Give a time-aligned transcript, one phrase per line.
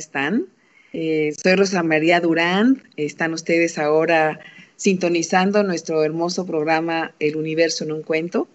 [0.00, 0.46] ¿cómo están?
[0.94, 4.40] Eh, soy Rosa María Durán, están ustedes ahora
[4.76, 8.48] sintonizando nuestro hermoso programa El Universo en un Cuento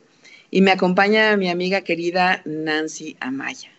[0.50, 3.70] y me acompaña mi amiga querida Nancy Amaya.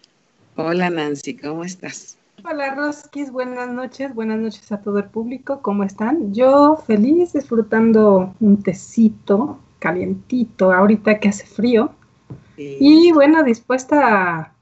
[0.54, 2.18] Hola Nancy, ¿cómo estás?
[2.48, 6.33] Hola Roskis, buenas noches, buenas noches a todo el público, ¿cómo están?
[6.33, 11.91] Yo feliz disfrutando un tecito calientito ahorita que hace frío
[12.56, 14.55] y bueno, dispuesta a,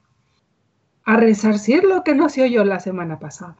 [1.04, 3.56] a resarcir lo que no se oyó la semana pasada.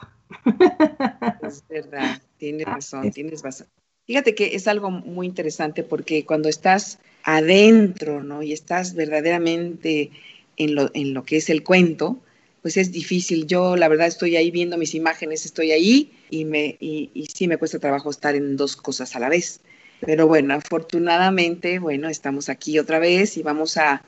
[1.43, 3.67] Es verdad, tienes razón, tienes razón.
[4.07, 8.43] Fíjate que es algo muy interesante porque cuando estás adentro, ¿no?
[8.43, 10.11] Y estás verdaderamente
[10.57, 12.19] en lo, en lo que es el cuento,
[12.61, 13.47] pues es difícil.
[13.47, 17.49] Yo, la verdad, estoy ahí viendo mis imágenes, estoy ahí y, me, y, y sí
[17.49, 19.61] me cuesta trabajo estar en dos cosas a la vez.
[20.01, 24.03] Pero bueno, afortunadamente, bueno, estamos aquí otra vez y vamos a,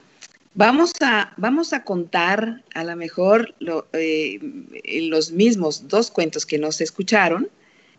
[0.57, 3.55] vamos a, vamos a contar a lo mejor
[3.93, 4.41] eh,
[5.09, 7.49] los mismos dos cuentos que nos escucharon.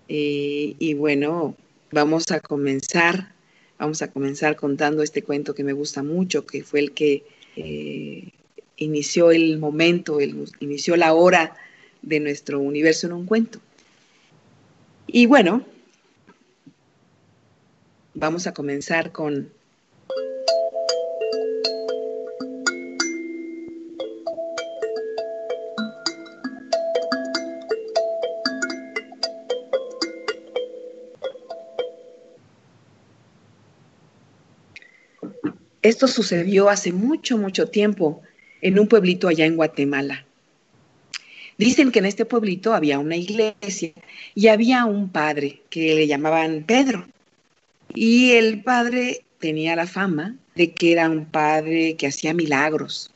[0.10, 1.56] Eh, y bueno,
[1.92, 3.32] vamos a comenzar,
[3.78, 7.24] vamos a comenzar contando este cuento que me gusta mucho, que fue el que
[7.56, 8.30] eh,
[8.76, 10.20] inició el momento,
[10.60, 11.56] inició la hora
[12.02, 13.60] de nuestro universo en un cuento.
[15.06, 15.64] Y bueno,
[18.14, 19.52] vamos a comenzar con
[35.88, 38.22] Esto sucedió hace mucho, mucho tiempo
[38.62, 40.26] en un pueblito allá en Guatemala.
[41.58, 43.94] Dicen que en este pueblito había una iglesia
[44.36, 47.08] y había un padre que le llamaban Pedro.
[47.96, 53.10] Y el padre tenía la fama de que era un padre que hacía milagros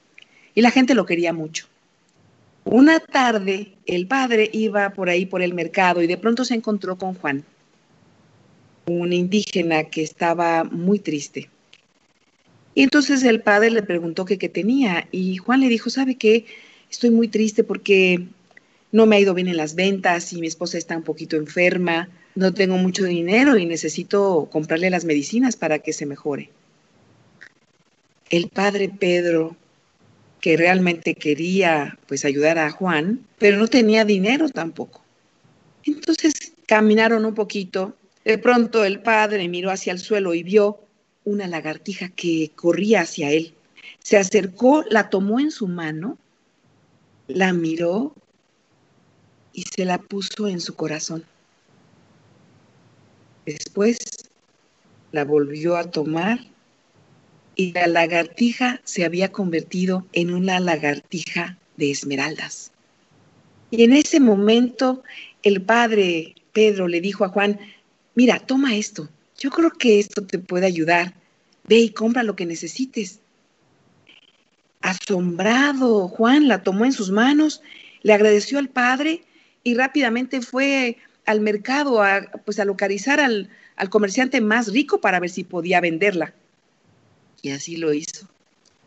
[0.55, 1.67] y la gente lo quería mucho.
[2.63, 6.97] Una tarde el padre iba por ahí por el mercado y de pronto se encontró
[6.97, 7.43] con Juan,
[8.85, 11.49] un indígena que estaba muy triste.
[12.73, 16.45] Y entonces el padre le preguntó qué tenía y Juan le dijo, ¿sabe qué?
[16.89, 18.25] Estoy muy triste porque
[18.91, 22.09] no me ha ido bien en las ventas y mi esposa está un poquito enferma,
[22.35, 26.49] no tengo mucho dinero y necesito comprarle las medicinas para que se mejore.
[28.29, 29.55] El padre Pedro,
[30.39, 35.03] que realmente quería pues ayudar a Juan, pero no tenía dinero tampoco.
[35.83, 40.79] Entonces caminaron un poquito, de pronto el padre miró hacia el suelo y vio
[41.23, 43.53] una lagartija que corría hacia él.
[43.99, 46.17] Se acercó, la tomó en su mano,
[47.27, 48.15] la miró
[49.53, 51.25] y se la puso en su corazón.
[53.45, 53.99] Después
[55.11, 56.39] la volvió a tomar
[57.55, 62.71] y la lagartija se había convertido en una lagartija de esmeraldas.
[63.71, 65.03] Y en ese momento
[65.43, 67.59] el padre Pedro le dijo a Juan,
[68.15, 69.09] mira, toma esto,
[69.41, 71.15] yo creo que esto te puede ayudar.
[71.67, 73.19] Ve y compra lo que necesites.
[74.81, 77.61] Asombrado, Juan la tomó en sus manos,
[78.03, 79.23] le agradeció al padre
[79.63, 85.19] y rápidamente fue al mercado a, pues, a localizar al, al comerciante más rico para
[85.19, 86.35] ver si podía venderla.
[87.41, 88.27] Y así lo hizo.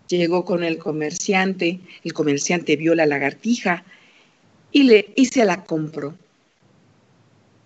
[0.07, 3.85] Llegó con el comerciante, el comerciante vio la lagartija
[4.71, 6.17] y, le, y se la compró.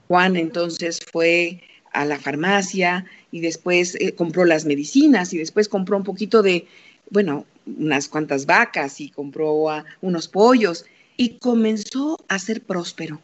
[0.06, 1.60] Juan entonces fue
[1.92, 6.66] a la farmacia y después eh, compró las medicinas y después compró un poquito de,
[7.10, 9.66] bueno, unas cuantas vacas y compró
[10.00, 10.84] unos pollos
[11.16, 13.20] y comenzó a ser próspero.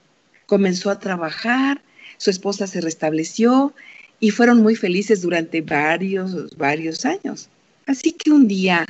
[0.46, 1.82] Comenzó a trabajar,
[2.18, 3.72] su esposa se restableció
[4.20, 7.48] y fueron muy felices durante varios, varios años.
[7.86, 8.86] Así que un día,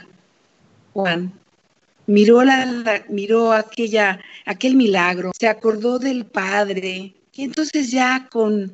[0.93, 1.33] Juan
[2.07, 8.72] miró, la, miró aquella, aquel milagro, se acordó del padre y entonces ya con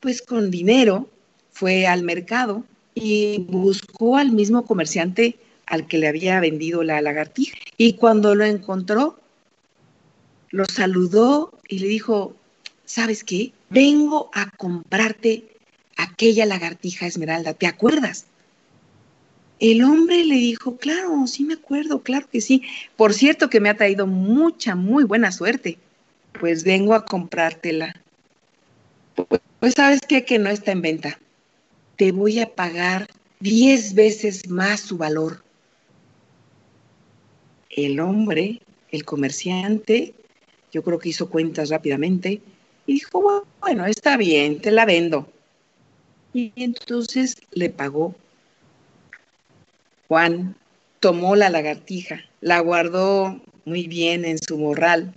[0.00, 1.08] pues con dinero
[1.52, 2.64] fue al mercado
[2.94, 5.36] y buscó al mismo comerciante
[5.66, 7.56] al que le había vendido la lagartija.
[7.76, 9.20] Y cuando lo encontró,
[10.50, 12.34] lo saludó y le dijo,
[12.84, 13.52] ¿sabes qué?
[13.68, 15.44] Vengo a comprarte
[15.96, 18.26] aquella lagartija esmeralda, ¿te acuerdas?
[19.60, 22.62] El hombre le dijo, claro, sí me acuerdo, claro que sí.
[22.96, 25.78] Por cierto que me ha traído mucha, muy buena suerte.
[26.40, 27.94] Pues vengo a comprártela.
[29.14, 31.18] Pues sabes qué, que no está en venta.
[31.96, 33.08] Te voy a pagar
[33.40, 35.42] diez veces más su valor.
[37.68, 38.60] El hombre,
[38.90, 40.14] el comerciante,
[40.72, 42.40] yo creo que hizo cuentas rápidamente
[42.86, 45.30] y dijo, bueno, está bien, te la vendo.
[46.32, 48.14] Y entonces le pagó.
[50.08, 50.56] Juan
[51.00, 55.14] tomó la lagartija, la guardó muy bien en su morral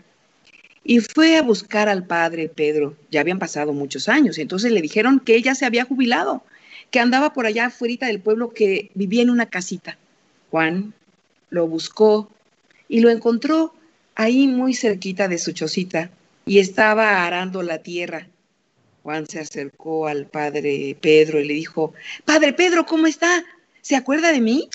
[0.84, 2.96] y fue a buscar al padre Pedro.
[3.10, 6.44] Ya habían pasado muchos años, y entonces le dijeron que ella se había jubilado,
[6.92, 9.98] que andaba por allá afuera del pueblo, que vivía en una casita.
[10.52, 10.94] Juan
[11.50, 12.30] lo buscó
[12.88, 13.74] y lo encontró
[14.16, 16.12] ahí muy cerquita de su chocita
[16.46, 18.28] y estaba arando la tierra.
[19.02, 21.94] Juan se acercó al padre Pedro y le dijo,
[22.26, 23.44] Padre Pedro, ¿cómo está?
[23.82, 24.70] ¿Se acuerda de mí?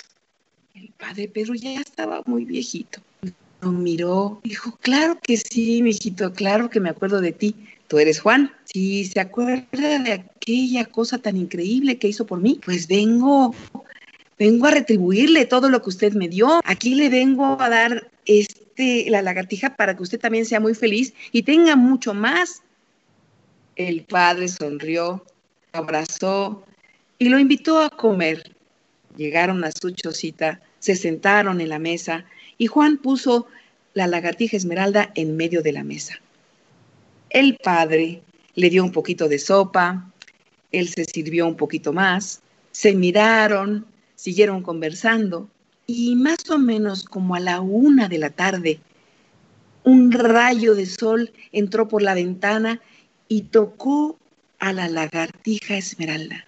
[0.75, 3.01] El padre Pedro ya estaba muy viejito.
[3.61, 7.55] Lo miró, dijo, claro que sí, mijito, claro que me acuerdo de ti.
[7.87, 8.53] Tú eres Juan.
[8.65, 13.53] Si se acuerda de aquella cosa tan increíble que hizo por mí, pues vengo,
[14.37, 16.61] vengo a retribuirle todo lo que usted me dio.
[16.63, 21.13] Aquí le vengo a dar este, la lagartija para que usted también sea muy feliz
[21.31, 22.61] y tenga mucho más.
[23.75, 25.25] El padre sonrió,
[25.73, 26.63] abrazó
[27.17, 28.55] y lo invitó a comer.
[29.17, 32.25] Llegaron a su chocita, se sentaron en la mesa
[32.59, 33.47] y Juan puso
[33.95, 36.19] la lagartija esmeralda en medio de la mesa.
[37.31, 38.21] El padre
[38.53, 40.11] le dio un poquito de sopa,
[40.71, 42.41] él se sirvió un poquito más,
[42.71, 45.49] se miraron, siguieron conversando
[45.87, 48.79] y más o menos como a la una de la tarde,
[49.83, 52.81] un rayo de sol entró por la ventana
[53.29, 54.19] y tocó
[54.59, 56.45] a la lagartija esmeralda.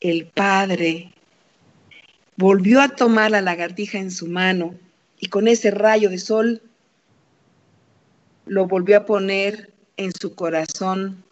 [0.00, 1.12] El padre
[2.36, 4.74] volvió a tomar la lagartija en su mano
[5.18, 6.62] y con ese rayo de sol
[8.46, 11.24] lo volvió a poner en su corazón.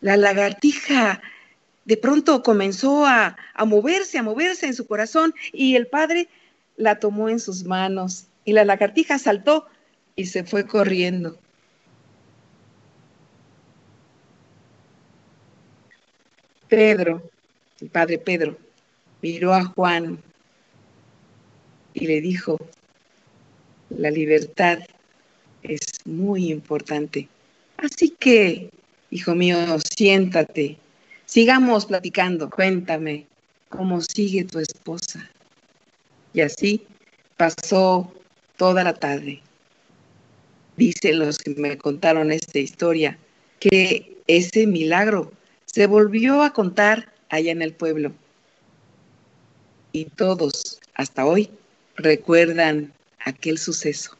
[0.00, 1.20] La lagartija
[1.84, 3.36] de pronto comenzó a,
[3.66, 6.28] moverse, a moverse en su corazón y el padre
[6.76, 9.66] la tomó en sus manos y la lagartija saltó
[10.14, 11.38] y se fue corriendo.
[16.68, 17.22] Pedro,
[17.80, 18.58] el padre Pedro,
[19.22, 20.22] miró a Juan
[22.00, 22.58] y le dijo,
[23.90, 24.78] la libertad
[25.62, 27.28] es muy importante.
[27.76, 28.70] Así que,
[29.10, 30.78] hijo mío, siéntate,
[31.26, 33.26] sigamos platicando, cuéntame
[33.68, 35.28] cómo sigue tu esposa.
[36.32, 36.86] Y así
[37.36, 38.12] pasó
[38.56, 39.40] toda la tarde.
[40.76, 43.18] Dicen los que me contaron esta historia
[43.58, 45.32] que ese milagro
[45.66, 48.12] se volvió a contar allá en el pueblo.
[49.90, 51.50] Y todos, hasta hoy,
[51.98, 52.92] recuerdan
[53.24, 54.16] aquel suceso.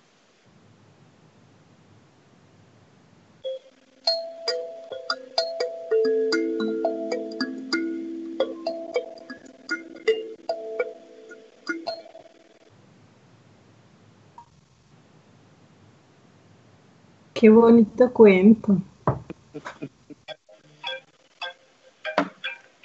[17.34, 18.78] Qué bonito cuento.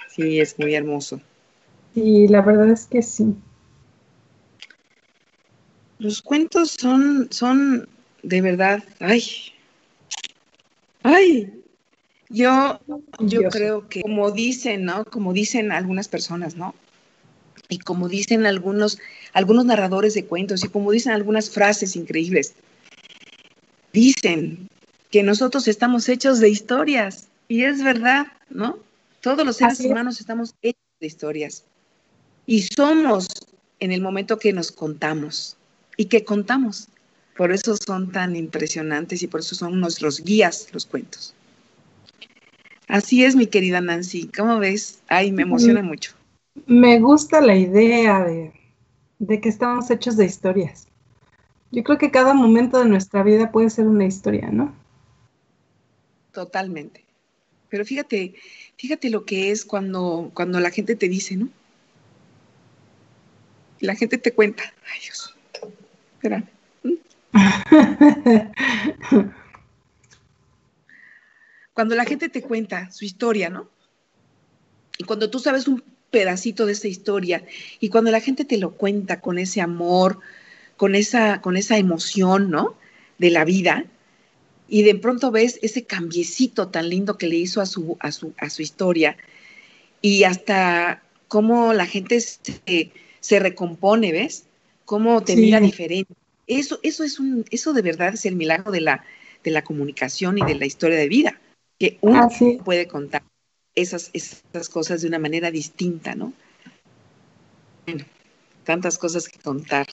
[0.08, 1.20] Sí, es muy hermoso.
[1.92, 3.34] Sí, la verdad es que sí.
[6.04, 7.88] Los cuentos son, son
[8.22, 9.24] de verdad, ay,
[11.02, 11.50] ay,
[12.28, 12.78] yo,
[13.20, 15.06] yo creo que como dicen, ¿no?
[15.06, 16.74] Como dicen algunas personas, ¿no?
[17.70, 18.98] Y como dicen algunos,
[19.32, 22.52] algunos narradores de cuentos y como dicen algunas frases increíbles,
[23.94, 24.68] dicen
[25.10, 28.78] que nosotros estamos hechos de historias y es verdad, ¿no?
[29.22, 31.64] Todos los seres humanos estamos hechos de historias
[32.44, 33.26] y somos
[33.80, 35.56] en el momento que nos contamos
[35.96, 36.88] y que contamos.
[37.36, 41.34] Por eso son tan impresionantes y por eso son nuestros guías los cuentos.
[42.86, 44.30] Así es, mi querida Nancy.
[44.36, 45.00] ¿Cómo ves?
[45.08, 45.86] Ay, me emociona mm.
[45.86, 46.12] mucho.
[46.66, 48.52] Me gusta la idea de,
[49.18, 50.86] de, que estamos hechos de historias.
[51.72, 54.72] Yo creo que cada momento de nuestra vida puede ser una historia, ¿no?
[56.30, 57.04] Totalmente.
[57.68, 58.34] Pero fíjate,
[58.76, 61.48] fíjate lo que es cuando, cuando la gente te dice, ¿no?
[63.80, 64.62] La gente te cuenta.
[64.92, 65.34] Ay, Dios.
[71.72, 73.68] Cuando la gente te cuenta su historia, ¿no?
[74.98, 77.44] Y cuando tú sabes un pedacito de esa historia
[77.80, 80.20] y cuando la gente te lo cuenta con ese amor,
[80.76, 82.76] con esa, con esa emoción, ¿no?
[83.18, 83.86] De la vida,
[84.68, 88.32] y de pronto ves ese cambiecito tan lindo que le hizo a su, a su,
[88.38, 89.16] a su historia,
[90.00, 94.44] y hasta cómo la gente se, se recompone, ¿ves?
[94.84, 96.14] Cómo te mira diferente.
[96.46, 99.04] Eso, eso es un, eso de verdad es el milagro de la,
[99.42, 101.40] de la comunicación y de la historia de vida,
[101.78, 102.28] que uno
[102.64, 103.22] puede contar
[103.74, 106.32] esas, esas cosas de una manera distinta, ¿no?
[107.86, 108.04] Bueno,
[108.64, 109.86] tantas cosas que contar.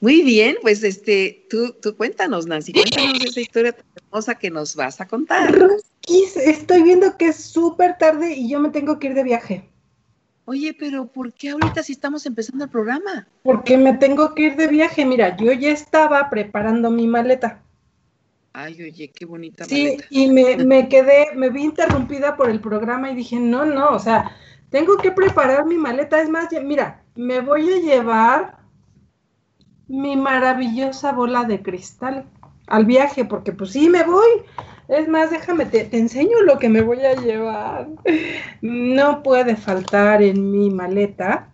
[0.00, 4.74] Muy bien, pues este, tú, tú cuéntanos, Nancy, cuéntanos esa historia tan hermosa que nos
[4.74, 5.54] vas a contar.
[6.06, 9.68] estoy viendo que es súper tarde y yo me tengo que ir de viaje.
[10.50, 13.28] Oye, pero ¿por qué ahorita si estamos empezando el programa?
[13.44, 15.06] Porque me tengo que ir de viaje.
[15.06, 17.62] Mira, yo ya estaba preparando mi maleta.
[18.52, 23.12] Ay, oye, qué bonita Sí, y me, me, quedé, me vi interrumpida por el programa
[23.12, 24.36] y dije, no, no, o sea,
[24.70, 26.20] tengo que preparar mi maleta.
[26.20, 28.58] Es más, mira, me voy a llevar
[29.86, 32.24] mi maravillosa bola de cristal
[32.66, 34.42] al viaje, porque pues sí, me voy.
[34.90, 37.88] Es más, déjame, te, te, enseño lo que me voy a llevar.
[38.60, 41.48] No puede faltar en mi maleta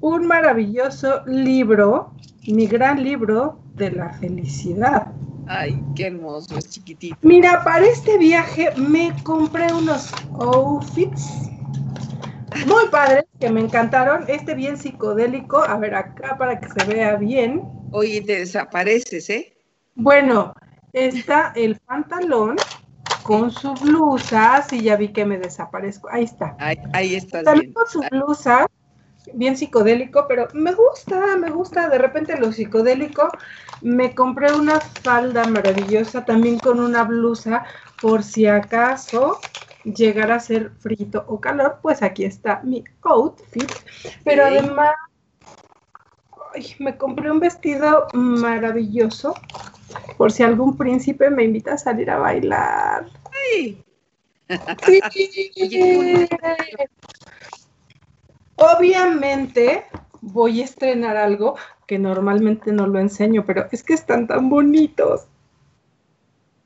[0.00, 2.12] un maravilloso libro,
[2.46, 5.08] mi gran libro de la felicidad.
[5.48, 7.16] Ay, qué hermoso, es chiquitito.
[7.22, 11.50] Mira, para este viaje me compré unos outfits
[12.66, 14.24] muy padres que me encantaron.
[14.28, 15.58] Este bien psicodélico.
[15.58, 17.62] A ver, acá para que se vea bien.
[17.90, 19.56] Oye, te desapareces, ¿eh?
[19.94, 20.52] Bueno,
[20.92, 22.56] está el pantalón
[23.22, 24.62] con su blusa.
[24.62, 26.08] Sí, ya vi que me desaparezco.
[26.10, 26.56] Ahí está.
[26.58, 27.42] Ahí, ahí está.
[27.42, 28.66] También con su blusa
[29.34, 33.28] bien psicodélico, pero me gusta, me gusta de repente lo psicodélico.
[33.82, 37.64] Me compré una falda maravillosa también con una blusa
[38.00, 39.38] por si acaso
[39.84, 43.70] llegara a ser frito o calor, pues aquí está mi outfit.
[44.24, 44.94] Pero además,
[46.78, 49.34] me compré un vestido maravilloso
[50.16, 53.06] por si algún príncipe me invita a salir a bailar.
[53.32, 53.82] Sí.
[58.56, 59.84] Obviamente
[60.20, 65.26] voy a estrenar algo que normalmente no lo enseño, pero es que están tan bonitos.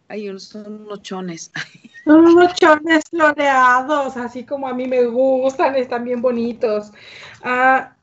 [0.08, 1.52] Ay, son unos chones.
[2.04, 6.90] Son unos chones floreados, así como a mí me gustan, están bien bonitos.
[7.44, 7.94] Ah,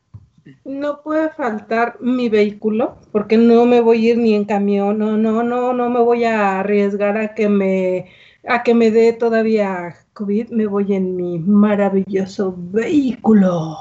[0.66, 5.18] no puede faltar mi vehículo, porque no me voy a ir ni en camión, no,
[5.18, 8.06] no, no, no me voy a arriesgar a que me,
[8.48, 13.78] a que me dé todavía COVID, me voy en mi maravilloso vehículo.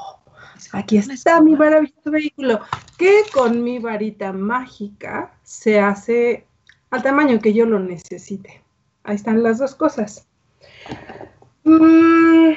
[0.71, 2.59] Aquí está mi maravilloso vehículo,
[2.97, 6.45] que con mi varita mágica se hace
[6.91, 8.61] al tamaño que yo lo necesite.
[9.03, 10.27] Ahí están las dos cosas.
[11.63, 12.51] Mm,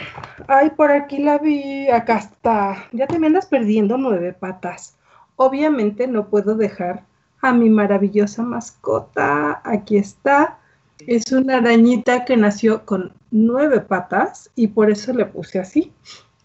[0.49, 2.89] ay, por aquí la vi, acá está.
[2.93, 4.97] Ya te me andas perdiendo nueve patas.
[5.37, 7.05] Obviamente no puedo dejar
[7.41, 9.61] a mi maravillosa mascota.
[9.65, 10.59] Aquí está.
[11.07, 15.93] Es una arañita que nació con nueve patas y por eso le puse así.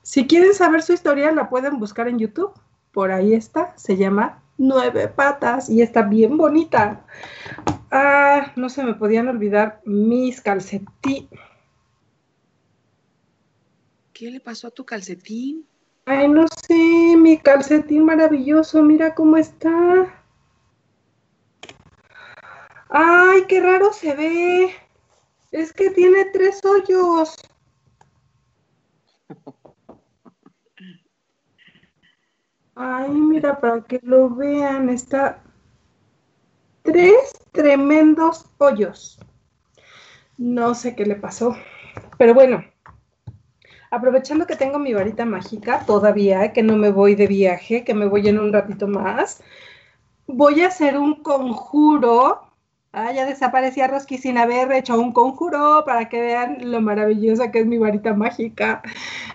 [0.01, 2.53] Si quieren saber su historia, la pueden buscar en YouTube.
[2.91, 3.73] Por ahí está.
[3.77, 7.01] Se llama Nueve Patas y está bien bonita.
[7.91, 11.29] Ah, no se me podían olvidar mis calcetines.
[14.17, 15.67] ¿Qué le pasó a tu calcetín?
[16.07, 16.73] Ay, no sé,
[17.15, 19.71] mi calcetín maravilloso, mira cómo está.
[22.89, 24.75] Ay, qué raro se ve.
[25.51, 27.35] Es que tiene tres hoyos.
[32.73, 35.43] Ay, mira, para que lo vean, está
[36.81, 39.19] tres tremendos hoyos.
[40.39, 41.55] No sé qué le pasó,
[42.17, 42.63] pero bueno,
[43.91, 48.05] aprovechando que tengo mi varita mágica todavía, que no me voy de viaje, que me
[48.05, 49.43] voy en un ratito más,
[50.27, 52.47] voy a hacer un conjuro
[52.99, 57.59] Ah, ya desaparecía Roski sin haber hecho un conjuro para que vean lo maravillosa que
[57.59, 58.81] es mi varita mágica.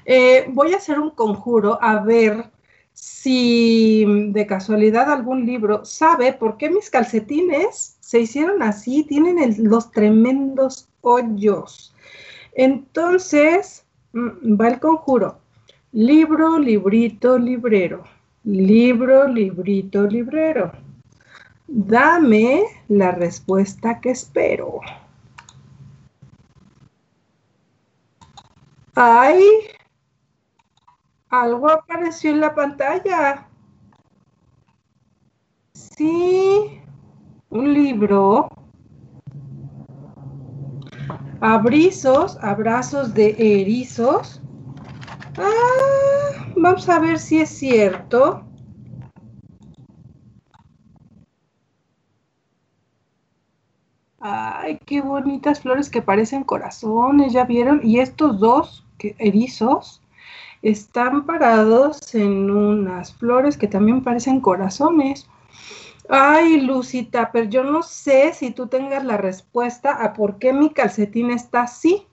[0.05, 2.51] Eh, voy a hacer un conjuro a ver
[2.93, 9.93] si de casualidad algún libro sabe por qué mis calcetines se hicieron así, tienen los
[9.93, 11.95] tremendos hoyos.
[12.55, 13.82] Entonces,
[14.15, 15.41] va el conjuro.
[15.93, 18.05] Libro, librito, librero.
[18.45, 20.73] Libro, librito, librero.
[21.67, 24.81] Dame la respuesta que espero.
[28.95, 29.43] ¡Ay!
[31.31, 33.49] Algo apareció en la pantalla.
[35.73, 36.81] Sí,
[37.49, 38.49] un libro.
[41.45, 44.41] Abrizos, abrazos de erizos.
[45.37, 48.45] Ah, vamos a ver si es cierto.
[54.21, 57.81] Ay, qué bonitas flores que parecen corazones, ¿ya vieron?
[57.83, 58.87] Y estos dos
[59.19, 60.01] erizos
[60.63, 65.29] están parados en unas flores que también parecen corazones.
[66.15, 70.69] Ay, Lucita, pero yo no sé si tú tengas la respuesta a por qué mi
[70.69, 72.07] calcetín está así.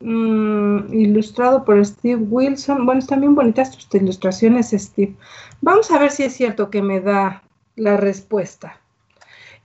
[0.00, 2.84] Mm, ilustrado por Steve Wilson.
[2.84, 5.16] Bueno, están bien bonitas tus ilustraciones, Steve.
[5.62, 7.42] Vamos a ver si es cierto que me da
[7.76, 8.78] la respuesta.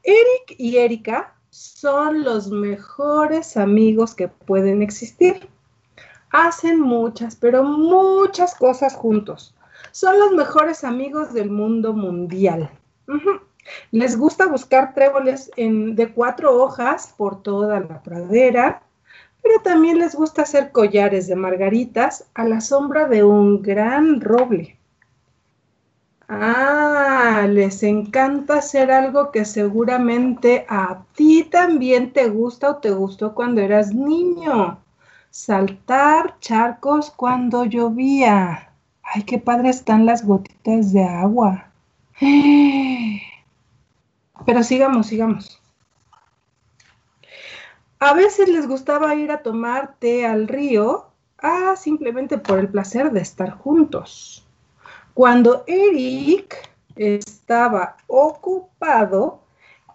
[0.03, 5.49] Eric y Erika son los mejores amigos que pueden existir
[6.33, 9.53] hacen muchas, pero muchas cosas juntos.
[9.91, 12.69] Son los mejores amigos del mundo mundial.
[13.91, 18.83] Les gusta buscar tréboles de cuatro hojas por toda la pradera,
[19.41, 24.77] pero también les gusta hacer collares de margaritas a la sombra de un gran roble.
[26.27, 33.35] Ah, les encanta hacer algo que seguramente a ti también te gusta o te gustó
[33.35, 34.79] cuando eras niño.
[35.29, 38.71] Saltar charcos cuando llovía.
[39.03, 41.71] Ay, qué padre están las gotitas de agua.
[44.45, 45.61] Pero sigamos, sigamos.
[47.99, 51.05] A veces les gustaba ir a tomar té al río,
[51.41, 54.45] ah, simplemente por el placer de estar juntos.
[55.13, 59.39] Cuando Eric estaba ocupado,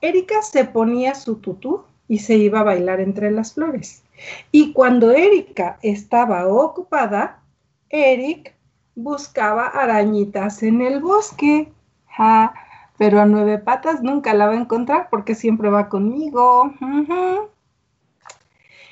[0.00, 4.05] Erika se ponía su tutú y se iba a bailar entre las flores.
[4.52, 7.40] Y cuando Erika estaba ocupada,
[7.90, 8.55] Eric
[8.95, 11.73] buscaba arañitas en el bosque.
[12.99, 16.75] Pero a nueve patas nunca la va a encontrar porque siempre va conmigo.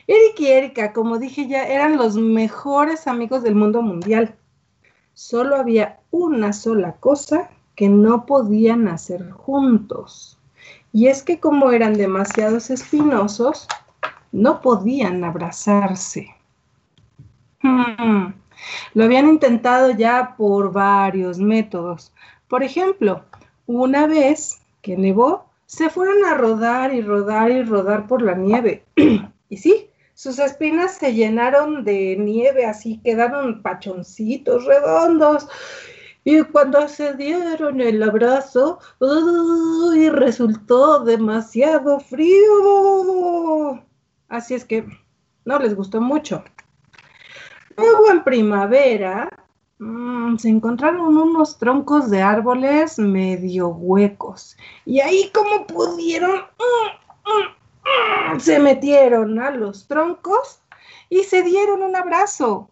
[0.06, 4.34] Eric y Erika, como dije ya, eran los mejores amigos del mundo mundial
[5.16, 10.38] solo había una sola cosa que no podían hacer juntos.
[10.92, 13.66] Y es que como eran demasiados espinosos,
[14.30, 16.28] no podían abrazarse.
[17.62, 18.34] Hmm.
[18.92, 22.12] Lo habían intentado ya por varios métodos.
[22.48, 23.25] Por ejemplo,
[23.66, 28.85] una vez que nevó, se fueron a rodar y rodar y rodar por la nieve.
[29.49, 35.49] y sí, sus espinas se llenaron de nieve, así quedaron pachoncitos redondos.
[36.25, 38.80] Y cuando se dieron el abrazo,
[39.94, 43.82] y resultó demasiado frío.
[44.28, 44.87] Así es que
[45.44, 46.42] no les gustó mucho.
[47.76, 49.29] Luego en primavera
[49.78, 54.56] mm, se encontraron unos troncos de árboles medio huecos.
[54.84, 60.60] Y ahí como pudieron, mm, mm, se metieron a los troncos
[61.08, 62.70] y se dieron un abrazo.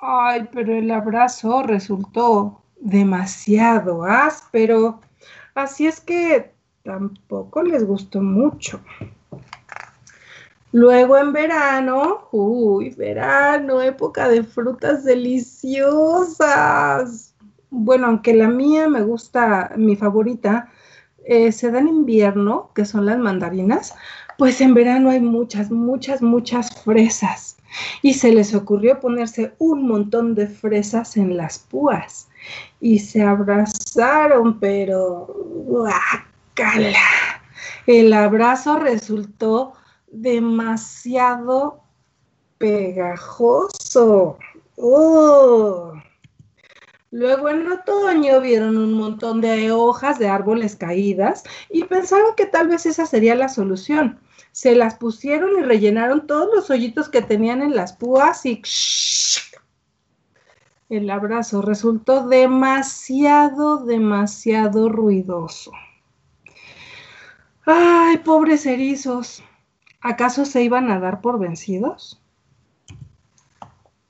[0.00, 5.00] Ay, pero el abrazo resultó demasiado áspero,
[5.54, 8.80] así es que tampoco les gustó mucho.
[10.74, 15.86] Luego en verano, uy, verano, época de frutas deliciosas.
[17.70, 20.72] Bueno, aunque la mía me gusta, mi favorita,
[21.26, 23.94] eh, se da en invierno, que son las mandarinas,
[24.36, 27.56] pues en verano hay muchas, muchas, muchas fresas.
[28.02, 32.26] Y se les ocurrió ponerse un montón de fresas en las púas.
[32.80, 35.28] Y se abrazaron, pero
[35.68, 36.98] guácala.
[37.86, 39.74] El abrazo resultó
[40.14, 41.82] demasiado
[42.58, 44.38] pegajoso.
[44.76, 45.92] ¡Oh!
[47.10, 52.68] Luego en otoño vieron un montón de hojas de árboles caídas y pensaron que tal
[52.68, 54.18] vez esa sería la solución.
[54.50, 58.62] Se las pusieron y rellenaron todos los hoyitos que tenían en las púas y
[60.90, 65.72] el abrazo resultó demasiado, demasiado ruidoso.
[67.64, 69.42] Ay, pobres erizos.
[70.04, 72.20] ¿Acaso se iban a dar por vencidos?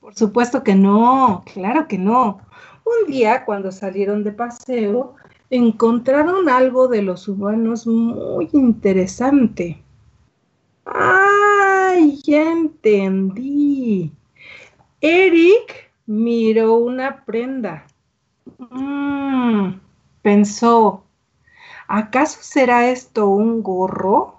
[0.01, 2.41] Por supuesto que no, claro que no.
[2.85, 5.15] Un día, cuando salieron de paseo,
[5.51, 9.81] encontraron algo de los humanos muy interesante.
[10.85, 14.11] ¡Ay, ya entendí!
[15.01, 17.87] Eric miró una prenda.
[18.59, 19.75] Mm,
[20.23, 21.05] pensó,
[21.87, 24.34] ¿acaso será esto un gorro?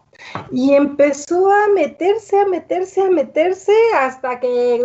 [0.52, 4.82] Y empezó a meterse, a meterse, a meterse hasta que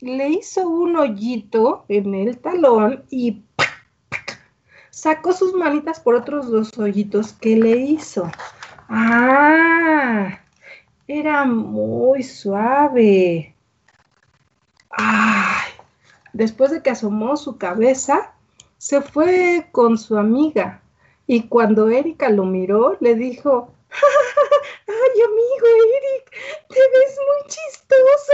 [0.00, 3.42] le hizo un hoyito en el talón y
[4.90, 8.30] sacó sus manitas por otros dos hoyitos que le hizo.
[8.88, 10.40] Ah,
[11.06, 13.54] era muy suave.
[16.32, 18.32] Después de que asomó su cabeza,
[18.78, 20.82] se fue con su amiga
[21.26, 23.72] y cuando Erika lo miró, le dijo,
[24.86, 26.30] ¡Ay, amigo Eric!
[26.68, 28.32] ¡Te ves muy chistoso!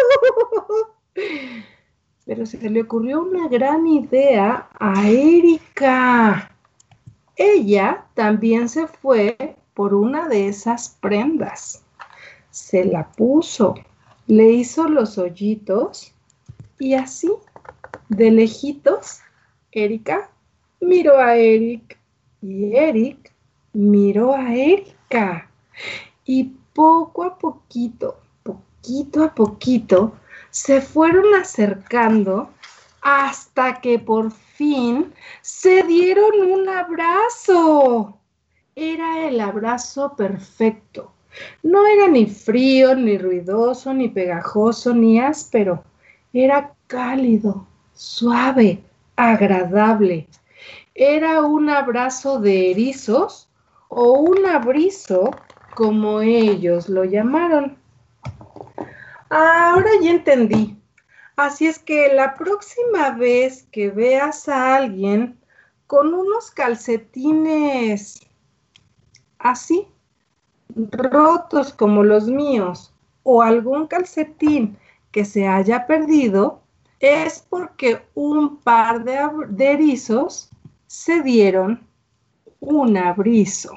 [2.24, 6.55] Pero se le ocurrió una gran idea a Erika.
[7.37, 11.83] Ella también se fue por una de esas prendas.
[12.50, 13.74] Se la puso,
[14.26, 16.12] le hizo los hoyitos
[16.78, 17.33] y así,
[18.09, 19.20] de lejitos,
[19.72, 20.31] Erika
[20.81, 21.98] miró a Eric
[22.42, 23.33] y Eric
[23.72, 25.48] miró a Erika.
[26.24, 30.14] Y poco a poquito, poquito a poquito,
[30.50, 32.50] se fueron acercando
[33.00, 38.18] hasta que por fin se dieron un abrazo.
[38.74, 41.12] Era el abrazo perfecto.
[41.62, 45.83] No era ni frío, ni ruidoso, ni pegajoso, ni áspero.
[46.33, 48.83] Era cálido, suave,
[49.16, 50.28] agradable.
[50.94, 53.48] Era un abrazo de erizos
[53.88, 55.31] o un abrizo,
[55.74, 57.78] como ellos lo llamaron.
[59.31, 60.76] Ahora ya entendí.
[61.37, 65.38] Así es que la próxima vez que veas a alguien
[65.87, 68.26] con unos calcetines
[69.38, 69.88] así,
[70.74, 74.78] rotos como los míos, o algún calcetín
[75.11, 76.62] que se haya perdido,
[77.00, 80.52] es porque un par de, erizos
[80.92, 81.88] se dieron
[82.61, 83.72] un abrizo.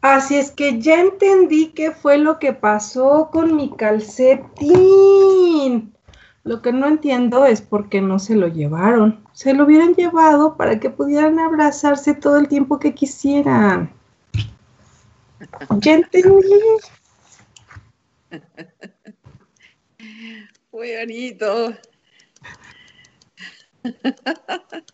[0.00, 4.32] Así es que ya entendí qué fue lo que pasó con mi calcetín.
[6.44, 9.24] Lo que no entiendo es por qué no se lo llevaron.
[9.32, 13.92] Se lo hubieran llevado para que pudieran abrazarse todo el tiempo que quisieran.
[15.80, 16.60] Ya entendí.
[20.70, 21.74] Muy bonito.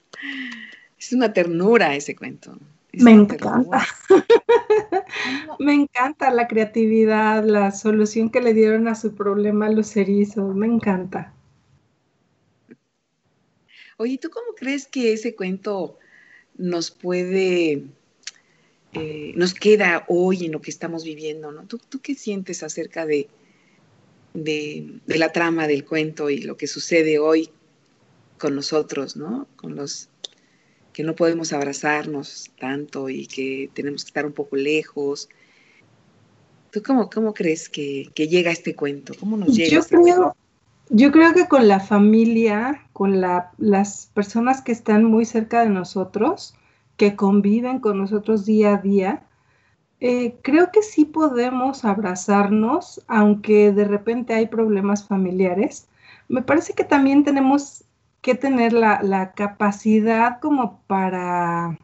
[0.98, 2.58] Es una ternura ese cuento.
[2.92, 3.86] Me encanta.
[5.58, 10.54] Me encanta la creatividad, la solución que le dieron a su problema los erizos.
[10.54, 11.32] Me encanta.
[13.96, 15.98] Oye, ¿tú cómo crees que ese cuento
[16.56, 17.84] nos puede,
[18.92, 21.52] eh, nos queda hoy en lo que estamos viviendo?
[21.52, 21.66] ¿no?
[21.66, 23.28] ¿Tú, qué sientes acerca de,
[24.34, 27.50] de, de, la trama del cuento y lo que sucede hoy
[28.38, 29.46] con nosotros, ¿no?
[29.56, 30.08] Con los
[30.92, 35.28] que no podemos abrazarnos tanto y que tenemos que estar un poco lejos.
[36.70, 39.14] ¿Tú cómo, cómo crees que, llega este cuento?
[39.18, 39.70] ¿Cómo nos llega?
[39.70, 40.36] Yo, este creo,
[40.88, 46.54] yo creo que con la familia, con las personas que están muy cerca de nosotros,
[46.96, 49.26] que conviven con nosotros día a día,
[50.00, 55.88] eh, creo que sí podemos abrazarnos, aunque de repente hay problemas familiares.
[56.28, 57.84] Me parece que también tenemos
[58.22, 61.78] que tener la, capacidad como para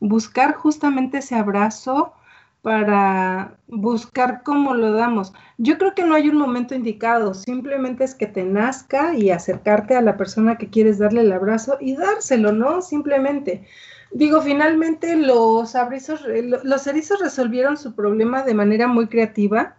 [0.00, 2.14] buscar justamente ese abrazo,
[2.62, 5.32] para buscar cómo lo damos.
[5.58, 9.96] Yo creo que no hay un momento indicado, simplemente es que te nazca y acercarte
[9.96, 12.82] a la persona que quieres darle el abrazo y dárselo, ¿no?
[12.82, 13.66] Simplemente.
[14.12, 16.24] Digo, finalmente los abrizos,
[16.64, 19.76] los erizos resolvieron su problema de manera muy creativa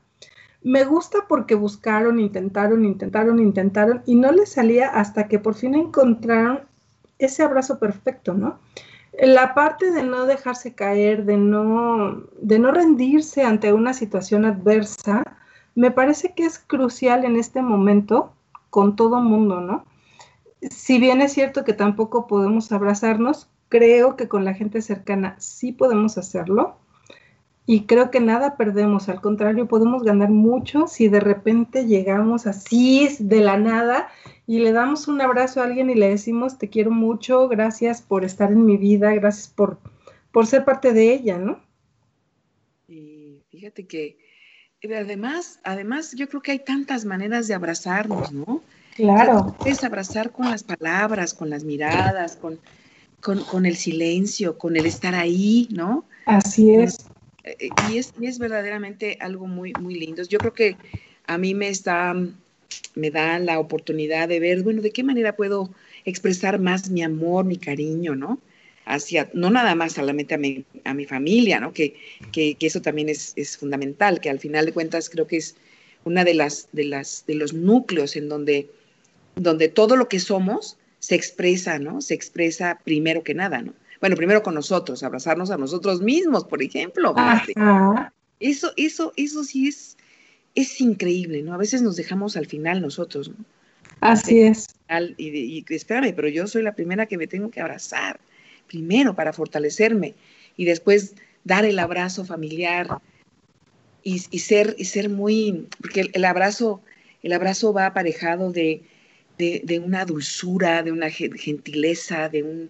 [0.63, 5.73] me gusta porque buscaron, intentaron, intentaron, intentaron y no les salía hasta que por fin
[5.73, 6.61] encontraron
[7.17, 8.59] ese abrazo perfecto, ¿no?
[9.19, 15.23] La parte de no dejarse caer, de no, de no rendirse ante una situación adversa,
[15.75, 18.33] me parece que es crucial en este momento
[18.69, 19.85] con todo mundo, ¿no?
[20.69, 25.71] Si bien es cierto que tampoco podemos abrazarnos, creo que con la gente cercana sí
[25.71, 26.77] podemos hacerlo
[27.65, 33.07] y creo que nada perdemos, al contrario, podemos ganar mucho si de repente llegamos así
[33.19, 34.09] de la nada
[34.45, 38.25] y le damos un abrazo a alguien y le decimos te quiero mucho, gracias por
[38.25, 39.79] estar en mi vida, gracias por,
[40.33, 41.61] por ser parte de ella, ¿no?
[42.89, 44.17] Y fíjate que
[44.83, 48.61] además, además yo creo que hay tantas maneras de abrazarnos, ¿no?
[48.95, 49.55] Claro.
[49.65, 52.59] Es abrazar con las palabras, con las miradas, con,
[53.21, 56.05] con, con el silencio, con el estar ahí, ¿no?
[56.25, 57.05] Así es.
[57.43, 60.23] Eh, y es, es verdaderamente algo muy, muy lindo.
[60.23, 60.77] Yo creo que
[61.27, 62.15] a mí me está,
[62.95, 65.69] me da la oportunidad de ver, bueno, de qué manera puedo
[66.05, 68.39] expresar más mi amor, mi cariño, ¿no?
[68.85, 71.71] Hacia, no nada más solamente a mi, a mi familia, ¿no?
[71.71, 71.95] Que,
[72.31, 75.55] que, eso también es, es, fundamental, que al final de cuentas creo que es
[76.03, 78.69] una de las, de las, de los núcleos en donde,
[79.35, 81.99] donde todo lo que somos se expresa, ¿no?
[81.99, 83.73] Se expresa primero que nada, ¿no?
[83.99, 87.13] Bueno, primero con nosotros, abrazarnos a nosotros mismos, por ejemplo.
[88.39, 89.97] Eso, eso, eso sí es,
[90.55, 91.53] es increíble, ¿no?
[91.53, 93.35] A veces nos dejamos al final nosotros, ¿no?
[93.99, 94.67] Así es.
[95.17, 98.19] Y, y, espérame, pero yo soy la primera que me tengo que abrazar,
[98.67, 100.15] primero para fortalecerme
[100.55, 102.87] y después dar el abrazo familiar
[104.03, 106.81] y, ser, y ser muy, porque el, abrazo,
[107.21, 108.81] el abrazo va aparejado de,
[109.41, 112.69] de, una dulzura, de una gentileza, de un,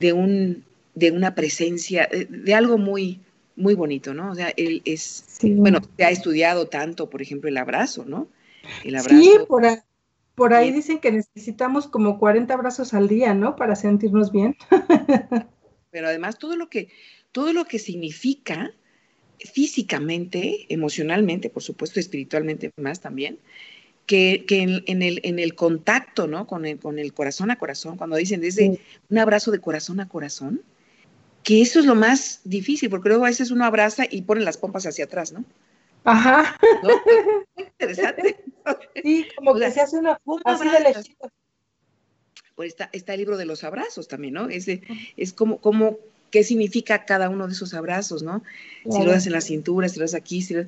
[0.00, 3.20] de, un, de una presencia, de, algo muy,
[3.54, 4.32] muy bonito, ¿no?
[4.32, 8.28] O sea, él es, bueno, se ha estudiado tanto, por ejemplo, el abrazo, ¿no?
[8.84, 9.20] El abrazo.
[9.20, 9.64] Sí, por,
[10.34, 13.54] por ahí dicen que necesitamos como 40 abrazos al día, ¿no?
[13.56, 14.56] Para sentirnos bien.
[15.90, 16.88] Pero además todo lo que,
[17.32, 18.72] todo lo que significa
[19.38, 23.38] físicamente, emocionalmente, por supuesto, espiritualmente más también,
[24.06, 26.46] que, en, el, en el contacto, ¿no?
[26.46, 30.08] Con el, con el corazón a corazón, cuando dicen desde un abrazo de corazón a
[30.08, 30.62] corazón,
[31.42, 34.56] que eso es lo más difícil, porque luego a veces uno abraza y pone las
[34.56, 35.44] pompas hacia atrás, ¿no?
[36.04, 36.56] Ajá.
[37.56, 38.36] Interesante.
[39.02, 41.30] Sí, como que se hace una así de lejito.
[42.54, 44.48] Pues está, está el libro de los abrazos también, ¿no?
[44.48, 44.66] Es,
[45.16, 45.98] es como, como,
[46.30, 48.42] qué significa cada uno de esos abrazos, ¿no?
[48.88, 50.66] Si lo das en la cintura, si lo das aquí, si lo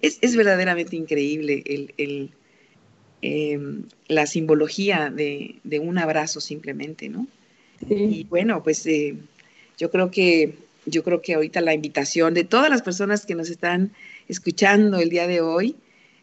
[0.00, 2.34] es, es, verdaderamente increíble el, el
[3.22, 7.26] em, la simbología de, de, un abrazo simplemente, ¿no?
[7.86, 7.94] Sí.
[7.94, 9.16] Y bueno, pues eh,
[9.78, 10.54] yo creo que
[10.86, 13.92] yo creo que ahorita la invitación de todas las personas que nos están
[14.28, 15.76] escuchando el día de hoy,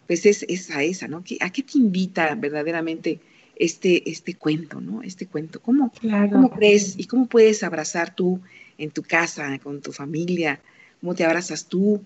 [0.07, 1.23] pues es, esa, esa, ¿no?
[1.39, 3.19] ¿A qué te invita verdaderamente
[3.55, 5.01] este, este cuento, ¿no?
[5.03, 5.59] Este cuento.
[5.61, 8.39] ¿Cómo, ¿Cómo crees y cómo puedes abrazar tú
[8.77, 10.59] en tu casa, con tu familia?
[11.01, 12.01] ¿Cómo te abrazas tú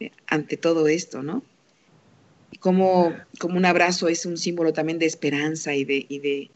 [0.00, 1.42] eh, ante todo esto, ¿no?
[2.52, 6.50] Y cómo, como un abrazo es un símbolo también de esperanza y de, y de,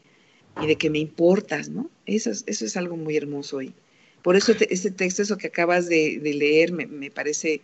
[0.61, 1.89] y de que me importas, ¿no?
[2.05, 3.73] Eso es, eso es algo muy hermoso hoy.
[4.21, 7.61] Por eso este texto, eso que acabas de, de leer, me, me parece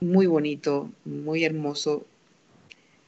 [0.00, 2.04] muy bonito, muy hermoso.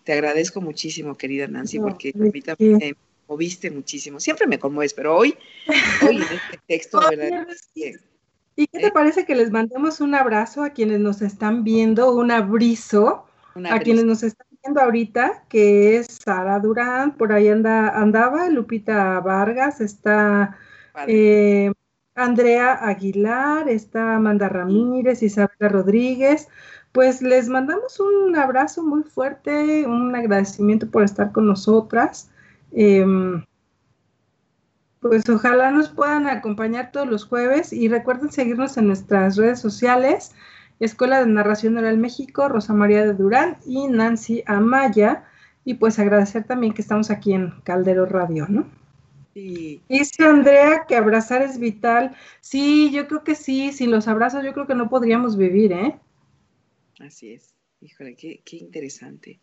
[0.04, 2.94] Te agradezco muchísimo, querida Nancy, porque ahorita me
[3.28, 4.20] moviste muchísimo.
[4.20, 5.34] Siempre me conmueves, pero hoy,
[6.06, 7.46] hoy este texto, ¿verdad?
[8.56, 12.30] ¿Y qué te parece que les mandemos un abrazo a quienes nos están viendo, un
[12.30, 13.26] abrizo,
[13.70, 19.20] a quienes nos están viendo ahorita, que es Sara Durán, por ahí anda, andaba, Lupita
[19.20, 20.56] Vargas, está
[21.06, 21.72] eh,
[22.14, 26.48] Andrea Aguilar, está Amanda Ramírez, Isabela Rodríguez,
[26.92, 32.30] pues les mandamos un abrazo muy fuerte, un agradecimiento por estar con nosotras.
[32.70, 33.44] Em,
[35.00, 40.32] pues ojalá nos puedan acompañar todos los jueves y recuerden seguirnos en nuestras redes sociales,
[40.80, 45.24] Escuela de Narración Oral México, Rosa María de Durán y Nancy Amaya.
[45.64, 48.66] Y pues agradecer también que estamos aquí en Caldero Radio, ¿no?
[49.32, 49.82] Sí.
[49.88, 52.14] Dice Andrea que abrazar es vital.
[52.40, 55.98] Sí, yo creo que sí, sin los abrazos yo creo que no podríamos vivir, ¿eh?
[57.00, 57.54] Así es.
[57.80, 59.40] Híjole, qué, interesante.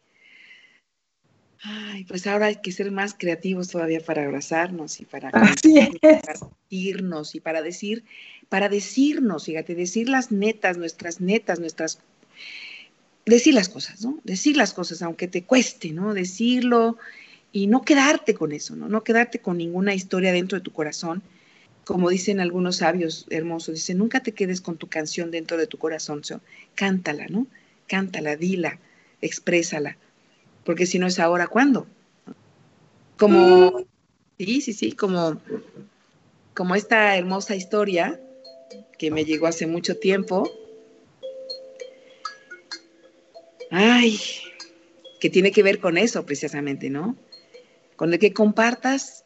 [1.64, 5.30] Ay, pues ahora hay que ser más creativos todavía para abrazarnos y para,
[6.70, 8.04] decirnos y para decir,
[8.52, 12.00] para decirnos, fíjate, decir las netas, nuestras netas, nuestras
[13.26, 14.20] decir las cosas, ¿no?
[14.26, 16.14] Decir las cosas, aunque te cueste, ¿no?
[16.14, 16.98] Decirlo
[17.54, 18.90] y no quedarte con eso, ¿no?
[18.90, 21.24] No quedarte con ninguna historia dentro de tu corazón.
[21.86, 25.78] Como dicen algunos sabios hermosos, dicen, nunca te quedes con tu canción dentro de tu
[25.78, 26.22] corazón,
[26.76, 27.48] cántala, ¿no?
[27.88, 28.80] Cántala, dila,
[29.22, 29.96] exprésala,
[30.66, 31.88] porque si no es ahora, ¿cuándo?
[33.18, 33.86] Como,
[34.38, 35.42] sí, sí, sí, como,
[36.54, 38.20] como esta hermosa historia
[39.02, 40.48] que me llegó hace mucho tiempo.
[43.72, 44.20] Ay,
[45.20, 47.18] que tiene que ver con eso precisamente, ¿no?
[47.96, 49.26] Con el que compartas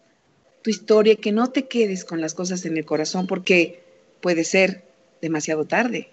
[0.62, 3.84] tu historia, que no te quedes con las cosas en el corazón porque
[4.22, 4.86] puede ser
[5.22, 6.10] demasiado tarde.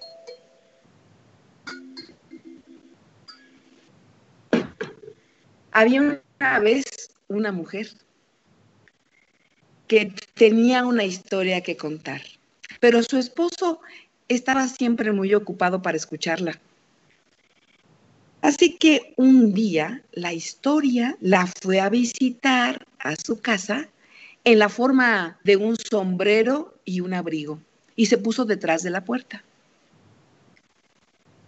[5.70, 7.86] Había una vez una mujer
[9.86, 12.22] que tenía una historia que contar,
[12.82, 13.80] pero su esposo
[14.26, 16.58] estaba siempre muy ocupado para escucharla.
[18.40, 23.88] Así que un día la historia la fue a visitar a su casa
[24.42, 27.60] en la forma de un sombrero y un abrigo
[27.94, 29.44] y se puso detrás de la puerta.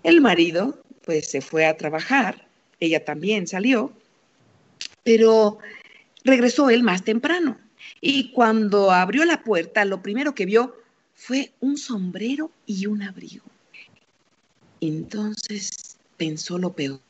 [0.05, 2.47] El marido pues se fue a trabajar,
[2.79, 3.93] ella también salió
[5.03, 5.59] pero
[6.25, 7.59] regresó él más temprano.
[8.01, 10.84] Y cuando abrió la puerta, lo primero que vio
[11.27, 13.47] fue un sombrero y un abrigo.
[14.83, 17.01] Entonces pensó lo peor.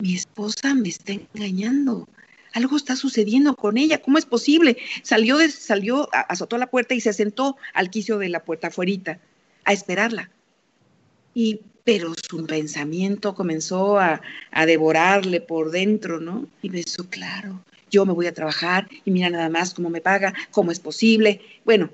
[0.00, 2.08] Mi esposa me está engañando.
[2.52, 4.02] Algo está sucediendo con ella.
[4.02, 4.76] ¿Cómo es posible?
[5.04, 9.20] Salió, de, salió, azotó la puerta y se sentó al quicio de la puerta afuera
[9.64, 10.30] a esperarla.
[11.32, 14.20] Y pero su pensamiento comenzó a,
[14.66, 16.48] devorarle por dentro, ¿no?
[16.60, 20.34] Y pensó, claro, yo me voy a trabajar y mira nada más cómo me paga,
[20.50, 21.40] cómo es posible.
[21.64, 21.90] Bueno,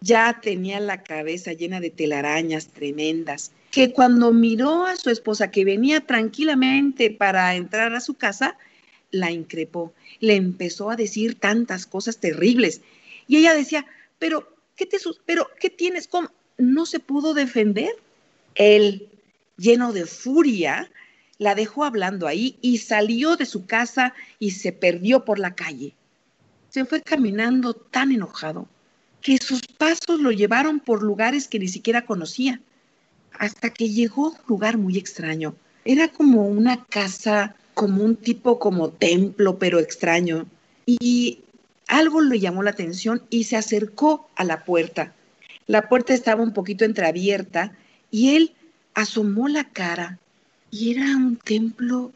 [0.00, 5.64] ya tenía la cabeza llena de telarañas tremendas, que cuando miró a su esposa que
[5.64, 8.56] venía tranquilamente para entrar a su casa,
[9.10, 12.82] la increpó, le empezó a decir tantas cosas terribles.
[13.26, 13.86] Y ella decía,
[14.18, 16.08] pero, ¿qué te pero, ¿qué tienes?
[16.08, 16.30] ¿Cómo?
[16.58, 17.90] No se pudo defender.
[18.54, 19.08] Él
[19.56, 20.90] lleno de furia,
[21.38, 25.94] la dejó hablando ahí y salió de su casa y se perdió por la calle.
[26.70, 28.68] Se fue caminando tan enojado
[29.26, 32.60] que sus pasos lo llevaron por lugares que ni siquiera conocía,
[33.32, 35.56] hasta que llegó a un lugar muy extraño.
[35.84, 40.46] Era como una casa como un tipo como templo, pero extraño.
[40.86, 41.40] Y
[41.88, 45.12] algo le llamó la atención y se acercó a la puerta.
[45.66, 47.76] La puerta estaba un poquito entreabierta
[48.12, 48.54] y él
[48.94, 50.20] asomó la cara
[50.70, 52.12] y era un templo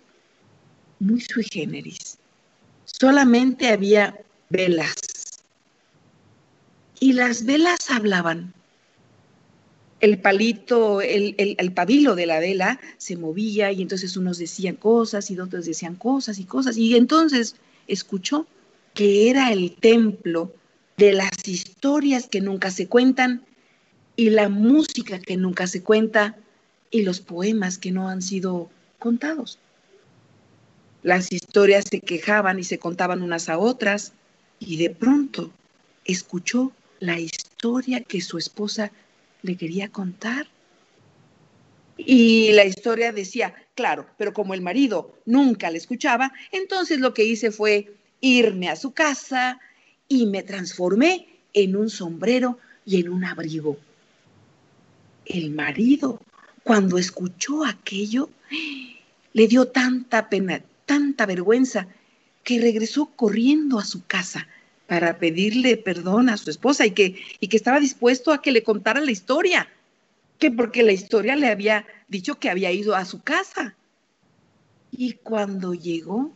[1.00, 2.18] muy sui generis.
[2.84, 4.16] Solamente había
[4.48, 4.94] velas.
[7.00, 8.52] Y las velas hablaban.
[10.00, 15.30] El palito, el, el, pabilo de la vela se movía y entonces unos decían cosas
[15.30, 16.76] y otros decían cosas y cosas.
[16.76, 18.46] Y entonces escuchó
[18.94, 20.54] que era el templo
[20.96, 23.44] de las historias que nunca se cuentan
[24.16, 26.36] y la música que nunca se cuenta
[26.90, 29.58] y los poemas que no han sido contados.
[31.02, 34.12] Las historias se quejaban y se contaban unas a otras
[34.58, 35.50] y de pronto
[36.04, 38.92] escuchó la historia que su esposa
[39.42, 40.46] le quería contar.
[41.96, 47.24] Y la historia decía, claro, pero como el marido nunca le escuchaba, entonces lo que
[47.24, 49.58] hice fue irme a su casa
[50.08, 53.76] y me transformé en un sombrero y en un abrigo.
[55.26, 56.20] El marido,
[56.62, 58.30] cuando escuchó aquello,
[59.32, 61.86] le dio tanta pena, tanta vergüenza,
[62.42, 64.48] que regresó corriendo a su casa
[64.90, 68.64] para pedirle perdón a su esposa y que, y que estaba dispuesto a que le
[68.64, 69.68] contara la historia,
[70.40, 73.76] que porque la historia le había dicho que había ido a su casa.
[74.90, 76.32] Y cuando llegó,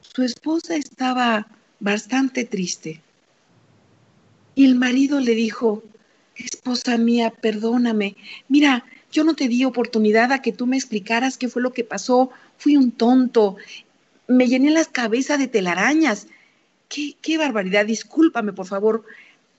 [0.00, 1.46] su esposa estaba
[1.78, 3.02] bastante triste.
[4.54, 5.82] Y el marido le dijo,
[6.36, 8.16] esposa mía, perdóname,
[8.48, 11.84] mira, yo no te di oportunidad a que tú me explicaras qué fue lo que
[11.84, 13.58] pasó, fui un tonto,
[14.26, 16.28] me llené las cabezas de telarañas.
[16.88, 19.04] Qué, barbaridad, discúlpame, por favor.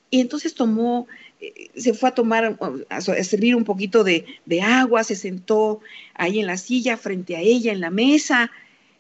[0.09, 1.07] Y entonces tomó,
[1.41, 2.57] eh, se fue a tomar,
[2.89, 5.81] a, servir un poquito de, de agua, se sentó
[6.13, 8.51] ahí en la silla frente a ella, en la mesa,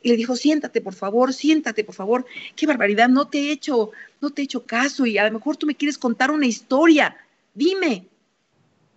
[0.01, 2.25] y le dijo, siéntate, por favor, siéntate, por favor.
[2.55, 5.57] Qué barbaridad, no te he hecho, no te he hecho caso y a lo mejor
[5.57, 7.17] tú me quieres contar una historia.
[7.55, 8.05] Dime.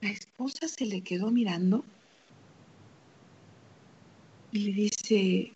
[0.00, 1.84] La esposa se le quedó mirando
[4.52, 5.52] y le dice,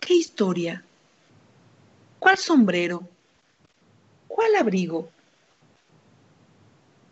[0.00, 0.84] ¿qué historia?
[2.18, 3.08] ¿Cuál sombrero?
[4.28, 5.10] ¿Cuál abrigo?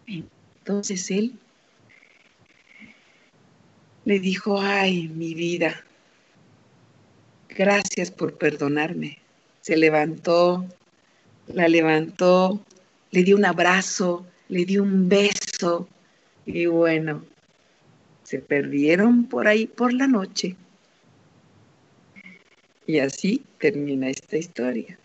[0.07, 1.39] Entonces él
[4.05, 5.85] le dijo, ay, mi vida,
[7.49, 9.19] gracias por perdonarme.
[9.61, 10.67] Se levantó,
[11.47, 12.61] la levantó,
[13.11, 15.89] le dio un abrazo, le dio un beso
[16.47, 17.25] y bueno,
[18.23, 20.57] se perdieron por ahí por la noche.
[22.87, 24.99] Y así termina esta historia.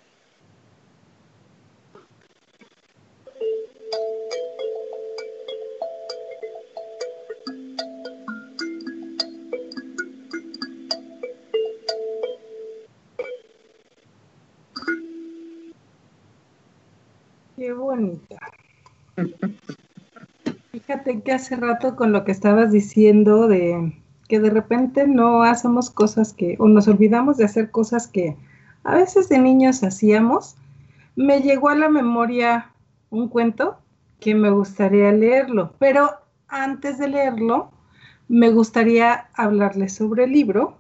[20.72, 23.94] Fíjate que hace rato con lo que estabas diciendo de
[24.30, 28.38] que de repente no hacemos cosas que, o nos olvidamos de hacer cosas que
[28.84, 30.56] a veces de niños hacíamos,
[31.16, 32.72] me llegó a la memoria
[33.10, 33.80] un cuento
[34.20, 36.12] que me gustaría leerlo, pero
[36.48, 37.72] antes de leerlo,
[38.28, 40.78] me gustaría hablarles sobre el libro,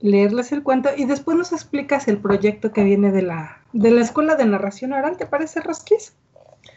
[0.00, 4.02] leerles el cuento y después nos explicas el proyecto que viene de la, de la
[4.02, 6.12] Escuela de Narración Oral, ¿te parece, Rosquís?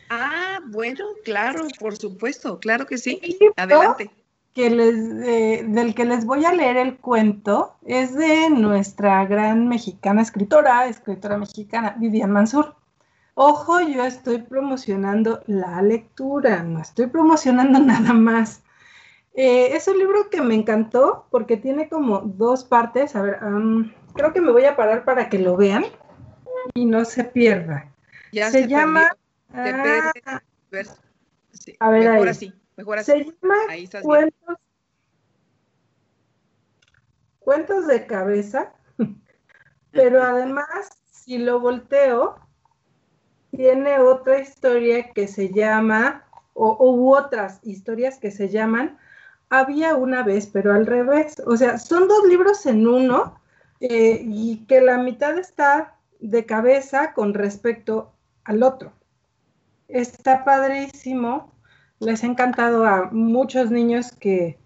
[0.09, 3.19] Ah, bueno, claro, por supuesto, claro que sí.
[3.57, 4.09] Adelante.
[4.59, 4.95] Que les,
[5.25, 10.85] eh, del que les voy a leer el cuento es de nuestra gran mexicana escritora,
[10.87, 12.75] escritora mexicana, Vivian Mansur.
[13.35, 18.61] Ojo, yo estoy promocionando la lectura, no estoy promocionando nada más.
[19.33, 23.15] Eh, es un libro que me encantó porque tiene como dos partes.
[23.15, 23.37] A ver,
[24.13, 25.85] creo que me voy a parar para que lo vean
[26.73, 27.89] y no se pierda.
[28.33, 29.09] Ya se, llama
[29.53, 30.11] Ah.
[31.79, 33.11] a ver, así, mejor así.
[33.11, 33.55] Se llama
[34.01, 34.57] cuentos,
[37.39, 38.73] cuentos de cabeza,
[39.91, 40.67] pero además,
[41.11, 42.39] si lo volteo,
[43.51, 48.97] tiene otra historia que se llama, o u otras historias que se llaman
[49.49, 51.41] Había una vez, pero al revés.
[51.45, 53.41] O sea, son dos libros en uno
[53.79, 58.13] eh, y que la mitad está de cabeza con respecto
[58.45, 58.93] al otro.
[59.87, 61.58] Está padrísimo.
[61.99, 64.57] Les ha encantado a muchos niños que,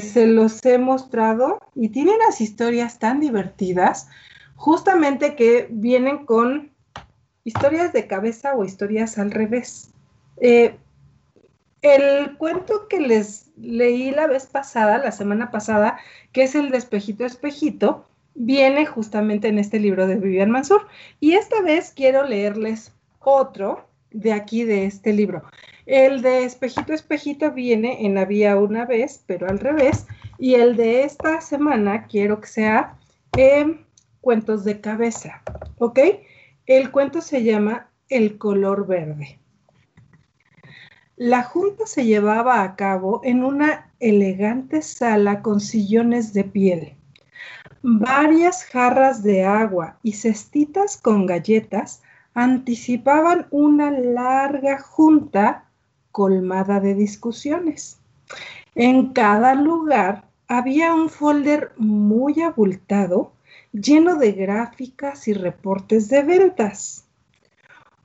[0.00, 4.08] se los he mostrado y tienen las historias tan divertidas,
[4.56, 6.72] justamente que vienen con
[7.44, 9.90] historias de cabeza o historias al revés.
[10.40, 10.74] Eh,
[11.82, 15.98] el cuento que les leí la vez pasada, la semana pasada,
[16.32, 20.86] que es el de espejito espejito, viene justamente en este libro de Vivian Mansur.
[21.20, 25.42] Y esta vez quiero leerles otro de aquí de este libro.
[25.86, 30.06] El de Espejito, Espejito viene en Había una vez, pero al revés.
[30.38, 32.96] Y el de esta semana quiero que sea
[33.36, 33.78] eh,
[34.20, 35.42] Cuentos de cabeza,
[35.78, 35.98] ¿ok?
[36.66, 39.38] El cuento se llama El color verde.
[41.16, 46.94] La junta se llevaba a cabo en una elegante sala con sillones de piel.
[47.82, 52.02] Varias jarras de agua y cestitas con galletas
[52.40, 55.68] anticipaban una larga junta
[56.10, 58.00] colmada de discusiones.
[58.74, 63.32] En cada lugar había un folder muy abultado
[63.72, 67.04] lleno de gráficas y reportes de ventas.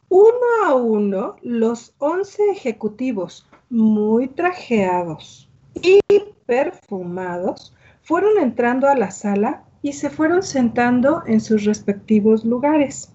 [0.10, 5.50] Uno a uno, los once ejecutivos muy trajeados
[5.82, 6.02] y
[6.46, 7.74] perfumados
[8.04, 13.15] fueron entrando a la sala y se fueron sentando en sus respectivos lugares.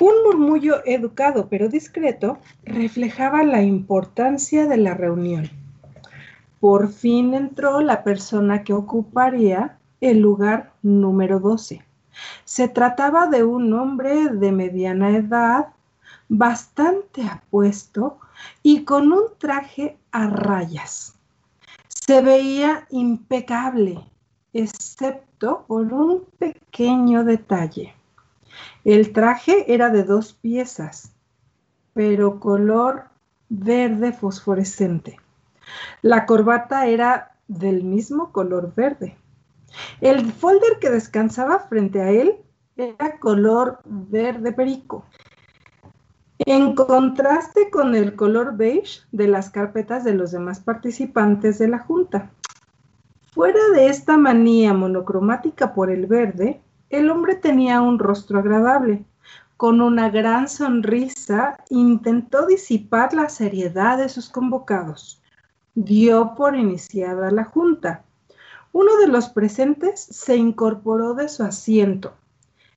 [0.00, 5.50] Un murmullo educado pero discreto reflejaba la importancia de la reunión.
[6.58, 11.84] Por fin entró la persona que ocuparía el lugar número 12.
[12.44, 15.68] Se trataba de un hombre de mediana edad,
[16.30, 18.18] bastante apuesto
[18.62, 21.14] y con un traje a rayas.
[21.88, 23.98] Se veía impecable,
[24.54, 27.94] excepto por un pequeño detalle.
[28.84, 31.12] El traje era de dos piezas,
[31.92, 33.04] pero color
[33.48, 35.18] verde fosforescente.
[36.02, 39.16] La corbata era del mismo color verde.
[40.00, 42.36] El folder que descansaba frente a él
[42.76, 45.04] era color verde perico.
[46.38, 51.80] En contraste con el color beige de las carpetas de los demás participantes de la
[51.80, 52.30] junta.
[53.32, 59.04] Fuera de esta manía monocromática por el verde, el hombre tenía un rostro agradable.
[59.56, 65.20] Con una gran sonrisa intentó disipar la seriedad de sus convocados.
[65.74, 68.04] Dio por iniciada la junta
[68.72, 72.12] uno de los presentes se incorporó de su asiento.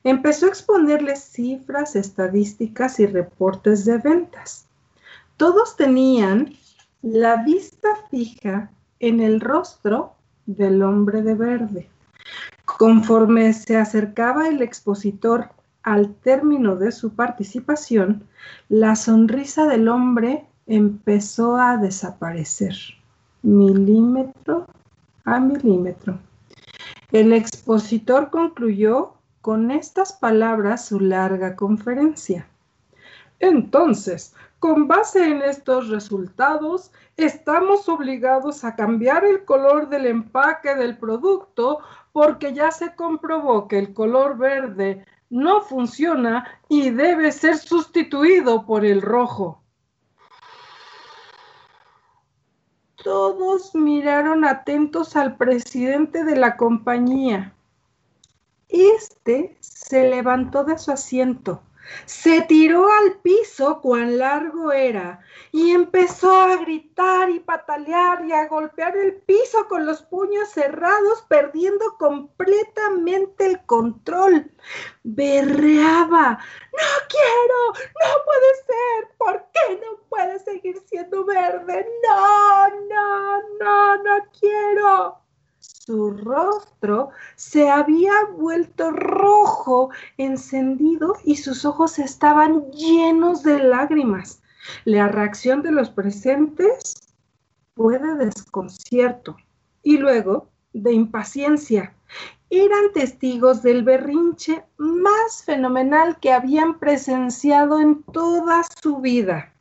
[0.03, 4.65] Empezó a exponerles cifras, estadísticas y reportes de ventas.
[5.37, 6.55] Todos tenían
[7.01, 10.13] la vista fija en el rostro
[10.45, 11.89] del hombre de verde.
[12.77, 15.49] Conforme se acercaba el expositor
[15.83, 18.23] al término de su participación,
[18.69, 22.75] la sonrisa del hombre empezó a desaparecer,
[23.41, 24.65] milímetro
[25.25, 26.19] a milímetro.
[27.11, 32.47] El expositor concluyó con estas palabras su larga conferencia.
[33.39, 34.33] Entonces,
[34.63, 41.79] con base en estos resultados, estamos obligados a cambiar el color del empaque del producto
[42.13, 48.85] porque ya se comprobó que el color verde no funciona y debe ser sustituido por
[48.85, 49.61] el rojo.
[53.03, 57.53] Todos miraron atentos al presidente de la compañía.
[58.69, 61.61] Este se levantó de su asiento
[62.05, 65.19] se tiró al piso cuán largo era
[65.51, 71.23] y empezó a gritar y patalear y a golpear el piso con los puños cerrados,
[71.27, 74.51] perdiendo completamente el control.
[75.03, 76.39] Berreaba,
[76.71, 81.85] no quiero, no puede ser, ¿por qué no puede seguir siendo verde?
[82.07, 85.23] No, no, no, no quiero.
[85.85, 94.41] Su rostro se había vuelto rojo, encendido, y sus ojos estaban llenos de lágrimas.
[94.85, 96.93] La reacción de los presentes
[97.75, 99.35] fue de desconcierto
[99.81, 101.93] y luego de impaciencia.
[102.49, 109.52] Eran testigos del berrinche más fenomenal que habían presenciado en toda su vida.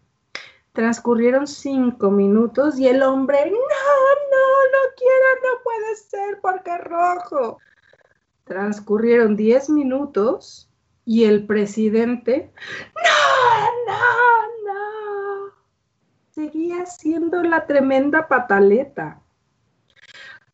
[0.72, 7.58] Transcurrieron cinco minutos y el hombre, no, no, no quiero, no puede ser porque rojo.
[8.44, 10.70] Transcurrieron diez minutos
[11.04, 12.50] y el presidente,
[12.94, 15.52] no, no, no.
[16.30, 19.20] Seguía siendo la tremenda pataleta.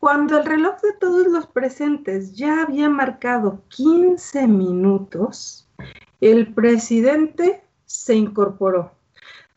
[0.00, 5.68] Cuando el reloj de todos los presentes ya había marcado 15 minutos,
[6.20, 8.97] el presidente se incorporó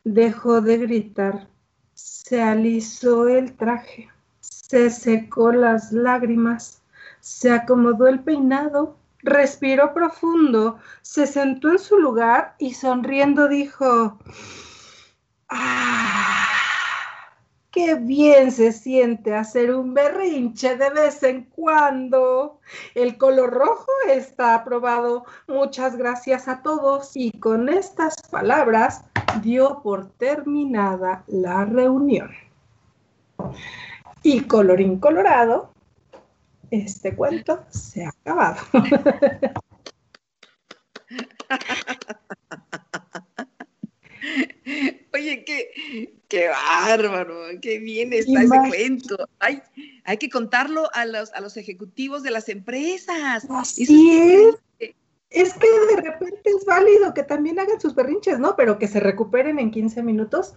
[0.03, 1.47] dejó de gritar,
[1.93, 6.81] se alisó el traje, se secó las lágrimas,
[7.19, 14.17] se acomodó el peinado, respiró profundo, se sentó en su lugar y sonriendo dijo,
[15.49, 16.50] ¡Ah!
[17.71, 22.59] Qué bien se siente hacer un berrinche de vez en cuando.
[22.93, 25.25] El color rojo está aprobado.
[25.47, 27.15] Muchas gracias a todos.
[27.15, 29.05] Y con estas palabras
[29.41, 32.31] dio por terminada la reunión.
[34.21, 35.71] Y colorín colorado,
[36.69, 38.61] este cuento se ha acabado.
[45.21, 49.17] Oye, qué, qué bárbaro, qué bien está ese cuento.
[49.37, 49.61] Hay,
[50.03, 53.45] hay que contarlo a los, a los ejecutivos de las empresas.
[53.49, 54.55] Así es.
[55.29, 58.55] Es que de repente es válido que también hagan sus berrinches, ¿no?
[58.55, 60.55] Pero que se recuperen en 15 minutos,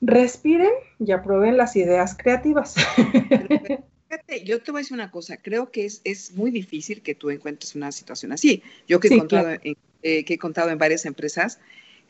[0.00, 0.70] respiren
[1.00, 2.74] y aprueben las ideas creativas.
[4.08, 7.14] Fíjate, yo te voy a decir una cosa, creo que es, es muy difícil que
[7.14, 8.62] tú encuentres una situación así.
[8.86, 11.58] Yo que, he contado en, eh, que he contado en varias empresas,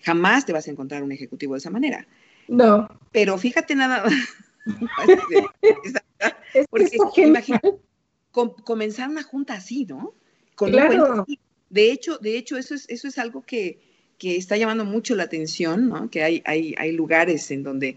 [0.02, 2.06] jamás te vas a encontrar un ejecutivo de esa manera.
[2.48, 2.88] No.
[3.12, 4.04] Pero fíjate nada
[6.70, 7.74] Porque imagínate,
[8.30, 10.14] comenzar una junta así, ¿no?
[10.56, 11.24] claro.
[11.70, 13.78] De hecho, de hecho, eso es, eso es algo que,
[14.20, 16.08] está llamando mucho la atención, ¿no?
[16.08, 17.96] Que hay, hay, hay lugares en donde,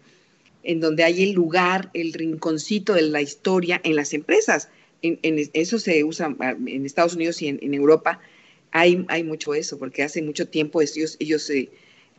[0.63, 4.69] en donde hay el lugar, el rinconcito de la historia en las empresas.
[5.03, 5.19] En,
[5.53, 8.19] eso se usa en Estados Unidos y en, Europa.
[8.71, 11.69] Hay, hay, mucho eso, porque hace mucho tiempo ellos, ellos eh,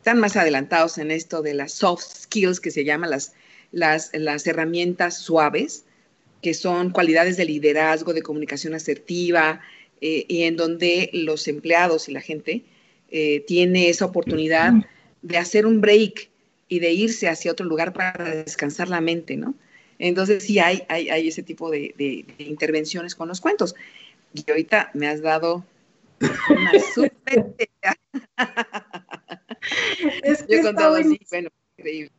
[0.07, 3.33] están más adelantados en esto de las soft skills, que se llaman las,
[3.73, 5.83] las, las herramientas suaves,
[6.41, 9.59] que son cualidades de liderazgo, de comunicación asertiva,
[9.99, 12.63] eh, y en donde los empleados y la gente
[13.11, 14.71] eh, tiene esa oportunidad
[15.23, 16.29] de hacer un break
[16.69, 19.55] y de irse hacia otro lugar para descansar la mente, ¿no?
[19.99, 23.75] Entonces sí hay, hay, hay ese tipo de, de, intervenciones con los cuentos.
[24.33, 25.65] Y ahorita me has dado
[26.49, 27.55] una súper
[30.23, 32.11] Es que Yo he contado así, bueno, increíble.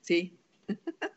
[0.00, 0.36] Sí.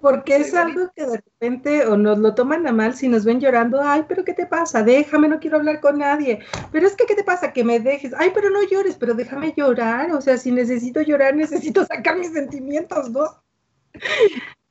[0.00, 3.40] Porque es algo que de repente o nos lo toman a mal si nos ven
[3.40, 4.82] llorando, ay, pero ¿qué te pasa?
[4.82, 6.38] Déjame, no quiero hablar con nadie.
[6.72, 7.52] Pero es que, ¿qué te pasa?
[7.52, 8.14] Que me dejes.
[8.16, 10.12] Ay, pero no llores, pero déjame llorar.
[10.12, 13.42] O sea, si necesito llorar, necesito sacar mis sentimientos, ¿no?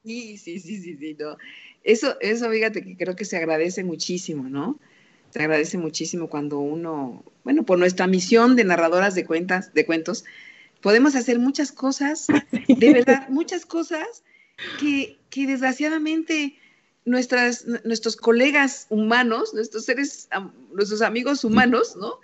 [0.03, 1.37] Sí, sí, sí, sí, sí, no.
[1.83, 4.79] Eso, eso, fíjate que creo que se agradece muchísimo, ¿no?
[5.31, 10.25] Se agradece muchísimo cuando uno, bueno, por nuestra misión de narradoras de cuentas, de cuentos,
[10.81, 12.27] podemos hacer muchas cosas,
[12.67, 14.23] de verdad, muchas cosas
[14.79, 16.57] que, que desgraciadamente
[17.05, 20.29] nuestras, nuestros colegas humanos, nuestros seres,
[20.73, 22.19] nuestros amigos humanos, ¿no?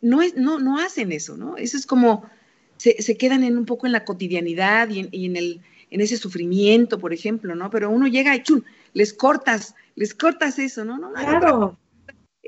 [0.00, 1.56] No, es, no, no hacen eso, ¿no?
[1.56, 2.28] Eso es como,
[2.76, 6.00] se, se quedan en un poco en la cotidianidad y en, y en, el, en
[6.00, 7.70] ese sufrimiento, por ejemplo, ¿no?
[7.70, 10.98] Pero uno llega y chum, les cortas, les cortas eso, ¿no?
[10.98, 11.76] no claro.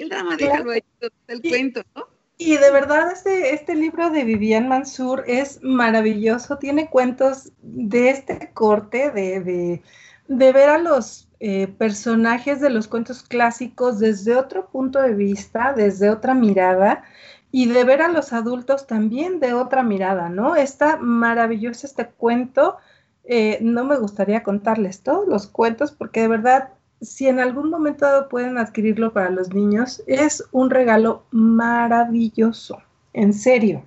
[0.00, 0.82] El drama, déjalo ahí,
[1.28, 2.06] el cuento, ¿no?
[2.38, 8.50] Y de verdad este, este libro de Vivian Mansur es maravilloso, tiene cuentos de este
[8.54, 9.82] corte, de,
[10.26, 16.08] ver a los eh, personajes de los cuentos clásicos desde otro punto de vista, desde
[16.08, 17.04] otra mirada,
[17.52, 20.56] y de ver a los adultos también de otra mirada, ¿no?
[20.56, 22.78] Está maravilloso este cuento.
[23.24, 26.70] Eh, no me gustaría contarles todos los cuentos porque de verdad
[27.00, 32.78] si en algún momento pueden adquirirlo para los niños, es un regalo maravilloso,
[33.12, 33.84] en serio.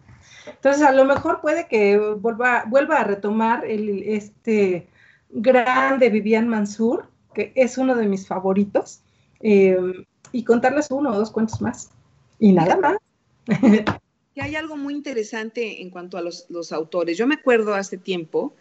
[0.48, 4.88] Entonces, a lo mejor puede que vuelva, vuelva a retomar el, este
[5.30, 9.02] grande Vivian Mansur, que es uno de mis favoritos,
[9.42, 11.92] em, y contarles uno o dos cuentos más.
[12.40, 12.98] Y nada más.
[14.36, 17.18] que hay algo muy interesante en cuanto a los, los autores.
[17.18, 18.54] Yo me acuerdo hace tiempo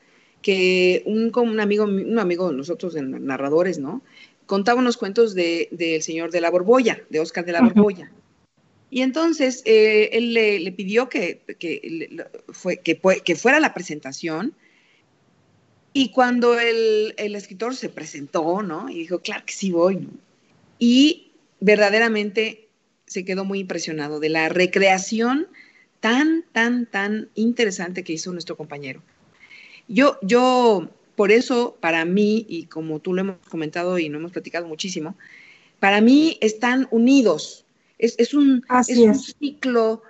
[0.43, 4.03] que un, un amigo, un amigo de nosotros, narradores, ¿no?
[4.47, 8.11] Contaba unos cuentos del de, señor de la Borbolla, de Oscar de la Borbolla.
[8.91, 11.43] Y entonces eh, él le, pidió que,
[12.49, 14.55] fue, que, fuera la presentación.
[15.95, 18.91] Y cuando el, escritor se presentó, ¿no?
[18.91, 20.11] Y dijo, claro que sí voy, ¿no?
[20.79, 22.69] Y verdaderamente
[23.07, 25.49] se quedó muy impresionado de la recreación
[26.01, 29.03] tan, tan, tan interesante que hizo nuestro compañero.
[29.89, 34.33] Yo, yo por eso, para mí, y como tú lo hemos comentado y no hemos
[34.33, 35.17] platicado muchísimo,
[35.79, 37.65] para mí están unidos.
[37.99, 38.65] Es, un,
[39.15, 40.03] ciclo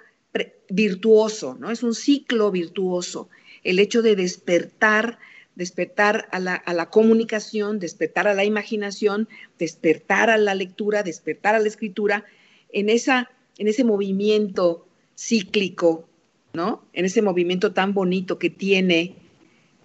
[0.71, 1.71] virtuoso, ¿no?
[1.71, 3.29] Es un ciclo virtuoso.
[3.65, 5.19] El hecho de despertar,
[5.57, 9.29] despertar a la, a la comunicación, despertar a la imaginación,
[9.59, 12.25] despertar a la lectura, despertar a la escritura,
[12.73, 14.87] en, esa, en ese movimiento
[15.17, 16.09] cíclico,
[16.55, 16.85] ¿no?
[16.93, 19.22] En ese movimiento tan bonito que tiene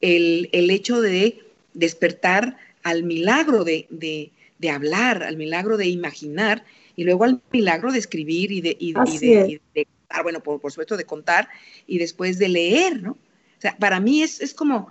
[0.02, 1.40] el, hecho de
[1.74, 4.32] despertar al milagro de,
[4.72, 6.64] hablar, al milagro de imaginar
[6.96, 11.50] y luego al milagro de escribir y de, y, contar, bueno, por, supuesto de contar
[11.86, 13.12] y después de leer, ¿no?
[13.12, 14.90] O sea, para mí es, como,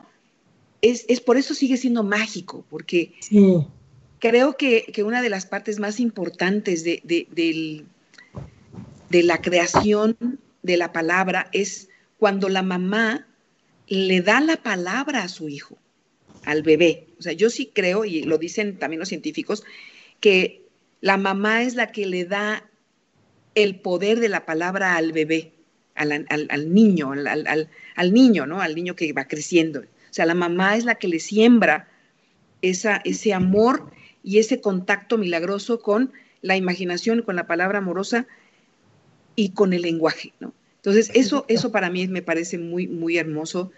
[0.83, 3.15] es, por eso sigue siendo mágico, porque
[4.19, 7.01] creo que, una de las partes más importantes de,
[9.11, 10.17] de la creación
[10.63, 11.89] de la palabra es
[12.19, 13.27] cuando la mamá
[13.89, 15.79] le da la palabra a su hijo,
[16.45, 17.09] al bebé.
[17.19, 19.65] O sea, yo sí creo, y lo dicen también los científicos,
[20.21, 20.67] que
[21.01, 22.69] la mamá es la que le da
[23.55, 25.53] el poder de la palabra al bebé,
[25.95, 28.61] al, niño, al, niño, ¿no?
[28.61, 29.81] Al niño que va creciendo.
[29.81, 31.89] O sea, la mamá es la que le siembra
[32.61, 33.91] ese amor
[34.23, 36.13] y ese contacto milagroso con
[36.43, 38.27] la imaginación, con la palabra amorosa
[39.37, 40.53] y con el lenguaje, ¿no?
[40.87, 43.73] Entonces, eso, eso para mí me parece muy, muy hermoso.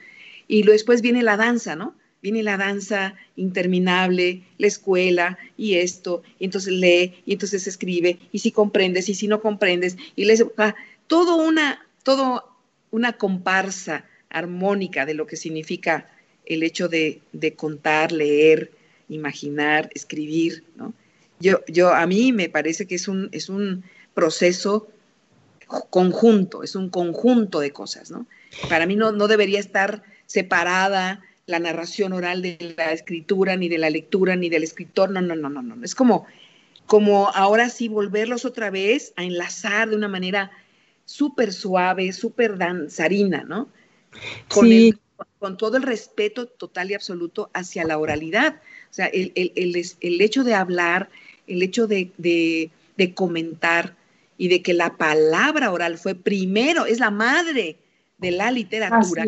[0.47, 1.95] Y después viene la danza, ¿no?
[2.21, 8.41] Viene la danza interminable, la escuela y esto, y entonces lee, y entonces escribe, y
[8.41, 10.75] si comprendes, y si no comprendes, y lees, ah,
[11.07, 12.45] todo una, todo
[12.91, 16.11] una comparsa armónica de lo que significa
[16.45, 18.71] el hecho de, de contar, leer,
[19.09, 20.93] imaginar, escribir, ¿no?
[21.41, 24.89] Yo, yo, a mí me parece que es un, es un proceso
[25.69, 28.27] conjunto, es un conjunto de cosas, ¿no?
[28.69, 33.79] Para mí no, no debería estar separada la narración oral de la escritura, ni de
[33.79, 35.85] la lectura, ni del escritor, no, no, no, no, no.
[35.85, 36.27] Es como,
[36.87, 40.51] como ahora sí volverlos otra vez a enlazar de una manera
[41.07, 43.69] súper suave, súper danzarina, ¿no?
[44.49, 44.95] Con, sí.
[45.39, 48.61] con todo el respeto total y absoluto hacia la oralidad.
[48.91, 51.09] O sea, el, el, hecho de hablar,
[51.47, 53.97] el hecho de, de, de comentar,
[54.39, 57.76] y de que la palabra oral fue primero, es la madre
[58.18, 59.24] de la literatura,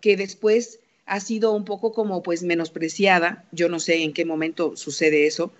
[0.00, 3.44] que, después ha sido un poco como pues menospreciada.
[3.50, 5.52] Yo no sé en qué momento sucede eso.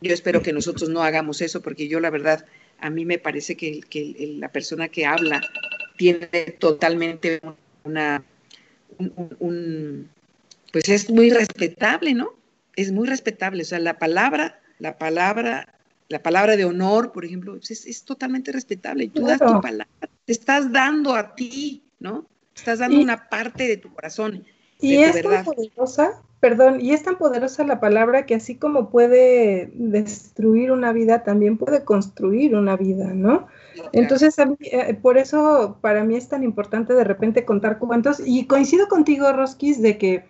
[0.00, 2.46] Yo espero que nosotros no hagamos eso porque yo la verdad,
[2.80, 3.80] a mí me parece que,
[4.38, 5.42] la persona que habla
[5.96, 6.26] tiene
[6.58, 7.40] totalmente
[7.84, 8.24] una,
[10.72, 12.34] pues es muy respetable, ¿no?
[12.76, 13.62] Es muy respetable.
[13.62, 15.74] O sea, la palabra, la palabra
[16.08, 19.04] la palabra de honor, por ejemplo, es, totalmente respetable.
[19.04, 19.88] Y tú das tu palabra,
[20.24, 22.26] te estás dando a ti, ¿no?
[22.54, 24.44] Estás dando una parte de tu corazón.
[24.80, 29.70] Y es tan poderosa, perdón, y es tan poderosa la palabra que así como puede
[29.74, 33.46] destruir una vida, también puede construir una vida, ¿no?
[33.92, 38.20] Entonces, eh, por eso para mí es tan importante de repente contar cuentos.
[38.24, 40.24] Y coincido contigo, Roskis, de que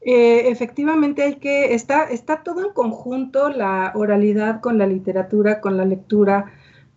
[0.00, 5.76] eh, efectivamente hay que, está, está todo en conjunto la oralidad con la literatura, con
[5.76, 6.52] la lectura,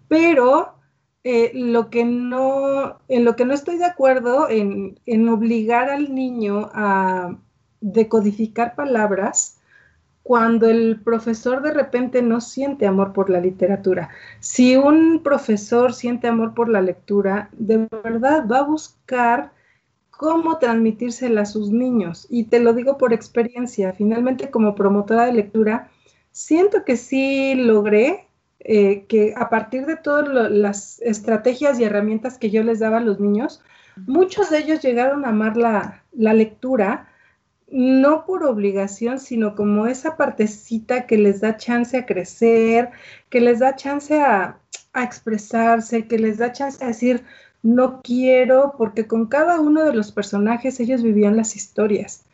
[0.08, 0.76] pero
[1.24, 6.14] eh, lo que no, en lo que no estoy de acuerdo en, en obligar al
[6.14, 7.38] niño a
[7.82, 9.60] decodificar palabras
[10.24, 14.10] cuando el profesor de repente no siente amor por la literatura.
[14.39, 19.52] Si un profesor siente amor por la lectura, de verdad va a buscar
[20.22, 22.28] cómo transmitírsela a sus niños.
[22.30, 25.89] Y te lo digo por experiencia, finalmente como promotora de lectura,
[26.30, 28.28] siento que sí logré
[28.59, 33.01] eh, que a partir de todas las estrategias y herramientas que yo les daba a
[33.01, 33.63] los niños,
[34.05, 37.09] muchos de ellos llegaron a amar la, lectura,
[37.72, 42.91] no por obligación, sino como esa partecita que les da chance a crecer,
[43.32, 44.59] que les da chance a,
[44.93, 47.24] a expresarse, que les da chance a decir,
[47.64, 52.26] no quiero, porque con cada uno de los personajes ellos vivían las historias.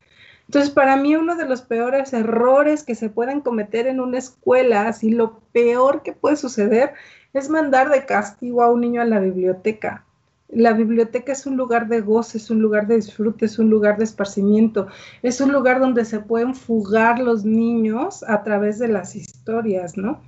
[0.47, 4.87] Entonces, para mí uno de los peores errores que se pueden cometer en una escuela,
[4.87, 6.93] así lo peor que puede suceder,
[7.33, 10.05] es mandar de castigo a un niño a la biblioteca.
[10.47, 13.97] La biblioteca es un lugar de goce, es un lugar de disfrute, es un lugar
[13.97, 14.87] de esparcimiento,
[15.21, 20.21] es un lugar donde se pueden fugar los niños a través de las historias, ¿no?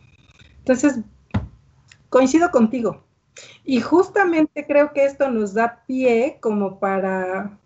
[0.58, 1.00] Entonces,
[2.10, 3.06] coincido contigo,
[3.64, 7.58] y justamente creo que esto nos da pie como para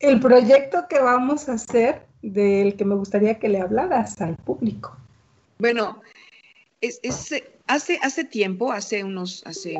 [0.00, 4.96] el proyecto que vamos a hacer del que me gustaría que le hablaras al público.
[5.58, 6.02] Bueno,
[6.80, 7.00] es,
[7.66, 9.76] hace, hace tiempo, hace unos, hace,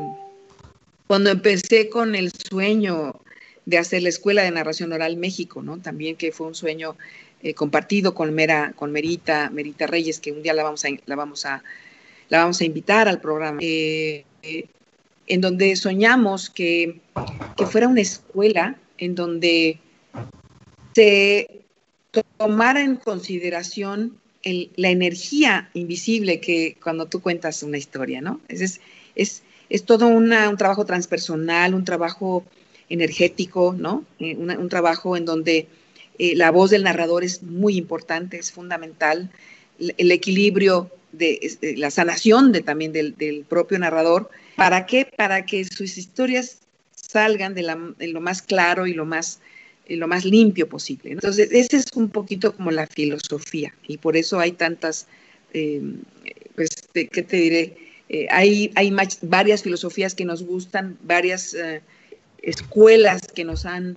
[1.07, 3.20] cuando empecé con el sueño
[3.66, 5.79] de hacer la Escuela de Narración Oral México, ¿no?
[5.79, 6.97] También que fue un sueño
[7.43, 8.35] eh, compartido con
[8.77, 11.62] con Merita, Merita Reyes, que un día la vamos a, la vamos a,
[12.29, 13.59] la vamos a invitar al programa.
[13.61, 17.01] Eh, en donde soñamos que,
[17.70, 19.78] fuera una escuela en donde
[20.95, 21.62] se
[22.36, 28.40] tomara en consideración la energía invisible que cuando tú cuentas una historia, ¿no?
[28.49, 28.80] Es,
[29.14, 32.45] es, es todo un trabajo transpersonal, un trabajo
[32.88, 34.05] energético, ¿no?
[34.18, 35.68] Eh, un trabajo en donde
[36.18, 39.30] eh, la voz del narrador es muy importante, es fundamental,
[39.78, 45.07] el, equilibrio de, la sanación de, también del, del propio narrador ¿Para qué?
[45.17, 46.59] Para que sus historias
[46.95, 49.41] salgan de, lo más claro y lo más,
[49.89, 51.13] lo más limpio posible.
[51.13, 55.07] Entonces, esa es un poquito como la filosofía y por eso hay tantas,
[55.53, 57.77] pues, ¿qué te diré?
[58.31, 61.57] hay, hay varias filosofías que nos gustan, varias
[62.43, 63.97] escuelas que nos han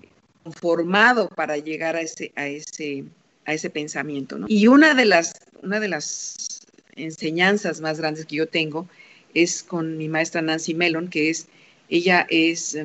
[0.55, 3.03] formado para llegar a ese, a ese,
[3.45, 4.39] a ese pensamiento.
[4.47, 6.54] Y una de, las, una de las
[6.95, 8.87] enseñanzas más grandes que yo tengo
[9.33, 11.47] es con mi maestra Nancy Mellon, que es,
[11.89, 12.77] ella es,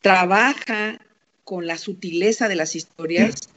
[0.00, 1.00] trabaja
[1.44, 3.48] con la sutileza de las historias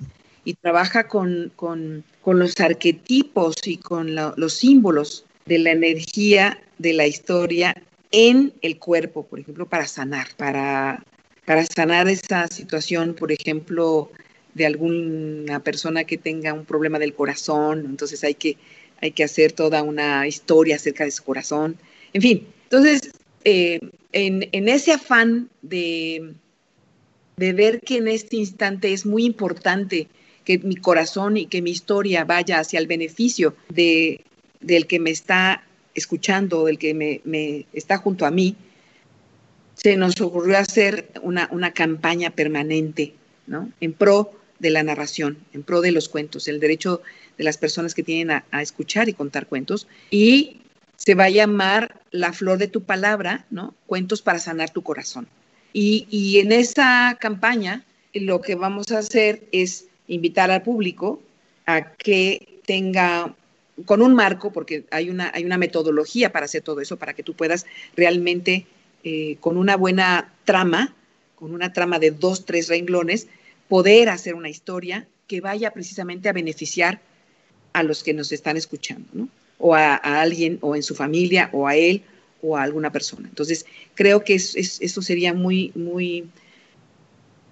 [0.46, 7.08] y trabaja con, con, los arquetipos y con los símbolos de la energía de la
[7.08, 7.76] historia
[8.12, 11.04] en el cuerpo, por ejemplo, para sanar, para
[11.50, 14.12] para sanar esa situación, por ejemplo,
[14.54, 18.56] de alguna persona que tenga un problema del corazón, entonces hay que,
[19.02, 21.78] hay que hacer toda una historia acerca de su corazón.
[22.14, 23.12] En fin, entonces,
[23.46, 23.80] eh,
[24.12, 26.34] en, ese afán de,
[27.38, 30.08] ver que en este instante es muy importante
[30.44, 34.22] que mi corazón y que mi historia vaya hacia el beneficio de,
[34.60, 35.64] del que me está
[35.96, 38.56] escuchando, del que me, me está junto a mí,
[39.76, 43.14] se nos ocurrió hacer una, una campaña permanente,
[43.48, 43.72] ¿no?
[43.80, 47.02] En pro de la narración, en pro de los cuentos, el derecho
[47.38, 49.88] de las personas que tienen a, escuchar y contar cuentos.
[50.12, 50.62] Y
[50.98, 53.74] se va a llamar La Flor de tu Palabra, ¿no?
[53.88, 55.28] Cuentos para sanar tu corazón.
[55.72, 61.22] Y, y, en esa campaña lo que vamos a hacer es invitar al público
[61.66, 63.36] a que tenga
[63.86, 67.24] con un marco, porque hay una, hay una metodología para hacer todo eso, para que
[67.24, 68.66] tú puedas realmente
[69.04, 70.94] eh, con una buena trama,
[71.36, 73.28] con una trama de dos, tres renglones,
[73.70, 77.00] poder hacer una historia que vaya precisamente a beneficiar
[77.72, 79.30] a los que nos están escuchando, ¿no?
[79.60, 82.02] O a, alguien, o en su familia, o a él,
[82.42, 83.28] o a alguna persona.
[83.30, 83.66] Entonces,
[83.96, 86.30] creo que eso sería muy, muy,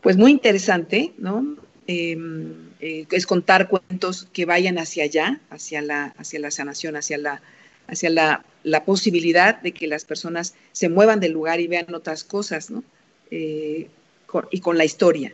[0.01, 1.55] pues muy interesante, ¿no?
[1.86, 7.18] Em, eh, es contar cuentos que vayan hacia allá, hacia la, hacia la sanación, hacia
[7.18, 7.41] la
[7.88, 8.43] hacia la,
[8.86, 12.84] posibilidad de que las personas se muevan del lugar y vean otras cosas, ¿no?
[13.32, 13.88] Eh,
[14.51, 15.34] y con la historia.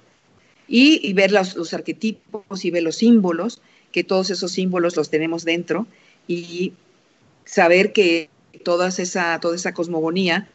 [0.68, 3.62] Y, ver los, arquetipos y ver los símbolos,
[3.92, 5.86] que todos esos símbolos los tenemos dentro,
[6.28, 6.74] y
[7.46, 8.30] saber que
[8.64, 10.48] toda esa, toda esa cosmogonía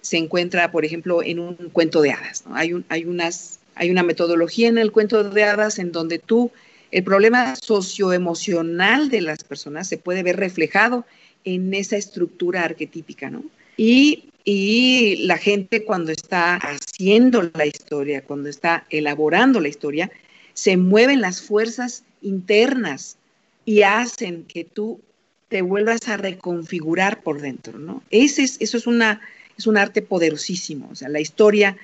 [0.00, 2.44] se encuentra, por ejemplo, en un cuento de hadas.
[2.52, 6.52] Hay, un, hay, unas, hay una metodología en el cuento de hadas en donde tú,
[6.92, 11.04] el problema socioemocional de las personas se puede ver reflejado
[11.44, 13.44] en esa estructura arquetípica, ¿no?
[13.76, 20.10] Y, la gente cuando está haciendo la historia, cuando está elaborando la historia,
[20.54, 23.16] se mueven las fuerzas internas
[23.64, 25.00] y hacen que tú
[25.48, 28.02] te vuelvas a reconfigurar por dentro, ¿no?
[28.10, 29.20] Ese es, eso es, una,
[29.58, 31.76] es un arte poderosísimo, o sea, la historia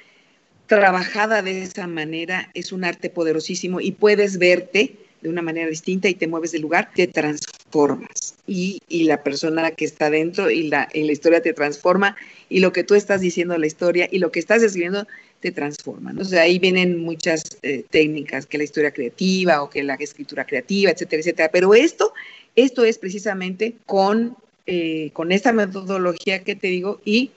[0.67, 6.09] trabajada de esa manera es un arte poderosísimo y puedes verte de una manera distinta
[6.09, 8.35] y te mueves del lugar, te transformas.
[8.47, 12.17] Y, la persona que está dentro y la, la historia te transforma
[12.49, 15.07] y lo que tú estás diciendo la historia y lo que estás escribiendo
[15.41, 16.11] te transforma.
[16.11, 20.91] Entonces ahí vienen muchas eh, técnicas, que la historia creativa o que la escritura creativa,
[20.91, 21.49] etcétera, etcétera.
[21.53, 22.13] Pero esto,
[22.57, 27.31] esto es precisamente con, eh, con esta metodología que te digo y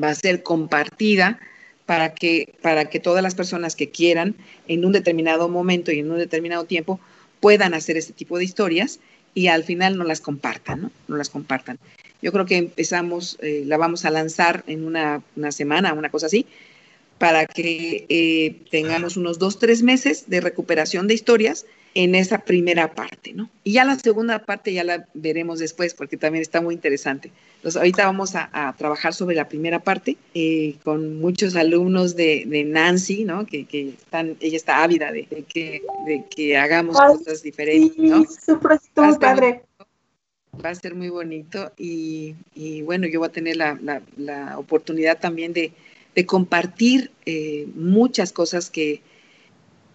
[0.00, 1.38] va a ser compartida
[1.86, 4.34] para que, para que todas las personas que quieran
[4.68, 7.00] en un determinado momento y en un determinado tiempo
[7.42, 9.00] puedan hacer este tipo de historias
[9.34, 10.90] y al final no las compartan, ¿no?
[11.08, 11.76] No las compartan.
[12.22, 16.26] Yo creo que empezamos, eh, la vamos a lanzar en una, una, semana, una cosa
[16.26, 16.46] así,
[17.18, 22.94] para que eh, tengamos unos dos, tres meses de recuperación de historias en esa primera
[22.94, 23.50] parte, ¿no?
[23.64, 27.30] Y ya la segunda parte ya la veremos después porque también está muy interesante.
[27.56, 33.24] Entonces, ahorita vamos a, trabajar sobre la primera parte eh, con muchos alumnos de, Nancy,
[33.24, 33.46] ¿no?
[33.46, 38.24] Que, están, ella está ávida de, que, de que hagamos cosas diferentes, ¿no?
[38.24, 38.78] Súper,
[39.20, 39.62] padre.
[40.64, 42.34] Va a ser muy bonito y,
[42.82, 45.72] bueno, yo voy a tener la, oportunidad también de,
[46.26, 49.02] compartir eh, muchas cosas que,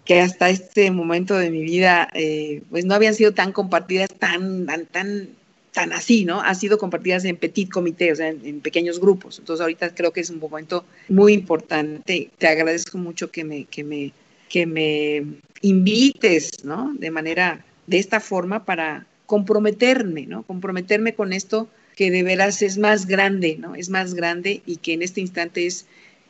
[0.08, 4.66] que hasta este momento de mi vida eh, pues no habían sido tan compartidas, tan,
[4.90, 5.28] tan,
[5.74, 6.42] tan, así, ¿no?
[6.42, 9.38] Han sido compartidas en petit comité, o sea, en, pequeños grupos.
[9.38, 12.30] Entonces ahorita creo que es un momento muy importante.
[12.38, 14.14] Te agradezco mucho que me, que me,
[14.48, 15.24] que me
[15.62, 16.94] invites, ¿no?
[16.98, 20.44] De manera, de esta forma para comprometerme, ¿no?
[20.44, 23.76] Comprometerme con esto que de veras es más grande, ¿no?
[23.76, 25.86] Es más grande y que en este instante es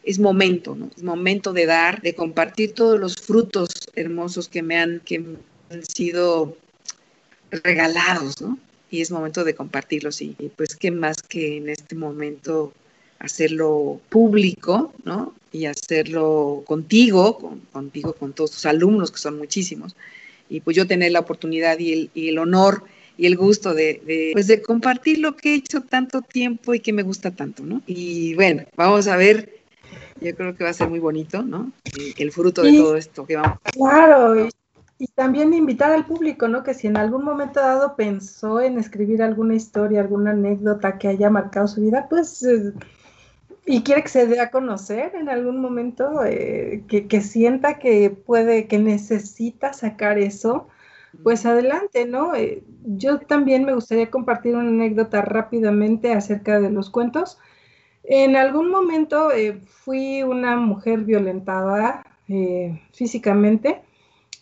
[0.07, 0.89] es momento, ¿no?
[0.95, 5.17] Es momento de dar, de compartir todos los frutos hermosos que me han, que
[5.69, 6.55] han sido
[7.51, 8.57] regalados, ¿no?
[8.89, 12.71] Y es momento de compartirlos y, pues qué más que en este momento
[13.19, 15.33] hacerlo público, ¿no?
[15.51, 19.97] Y hacerlo contigo, contigo, con todos tus alumnos, que son muchísimos.
[20.49, 22.83] Y pues yo tener la oportunidad y el, honor
[23.17, 26.93] y el gusto de, pues de compartir lo que he hecho tanto tiempo y que
[26.93, 27.81] me gusta tanto, ¿no?
[27.85, 29.56] Y bueno, vamos a ver,
[30.21, 31.71] yo creo que va a ser muy bonito, ¿no?
[32.17, 34.47] El, fruto de todo esto que vamos a Claro,
[34.99, 36.63] y, también invitar al público, ¿no?
[36.63, 41.29] Que si en algún momento dado pensó en escribir alguna historia, alguna anécdota que haya
[41.29, 42.43] marcado su vida, pues...
[42.43, 42.73] Eh,
[43.69, 48.09] y quiere que se dé a conocer en algún momento, eh, que, que, sienta que
[48.09, 50.69] puede, que necesita sacar eso,
[51.23, 52.35] pues adelante, ¿no?
[52.35, 57.37] Eh, yo también me gustaría compartir una anécdota rápidamente acerca de los cuentos.
[58.09, 63.81] En algún momento eh, fui una mujer violentada eh, físicamente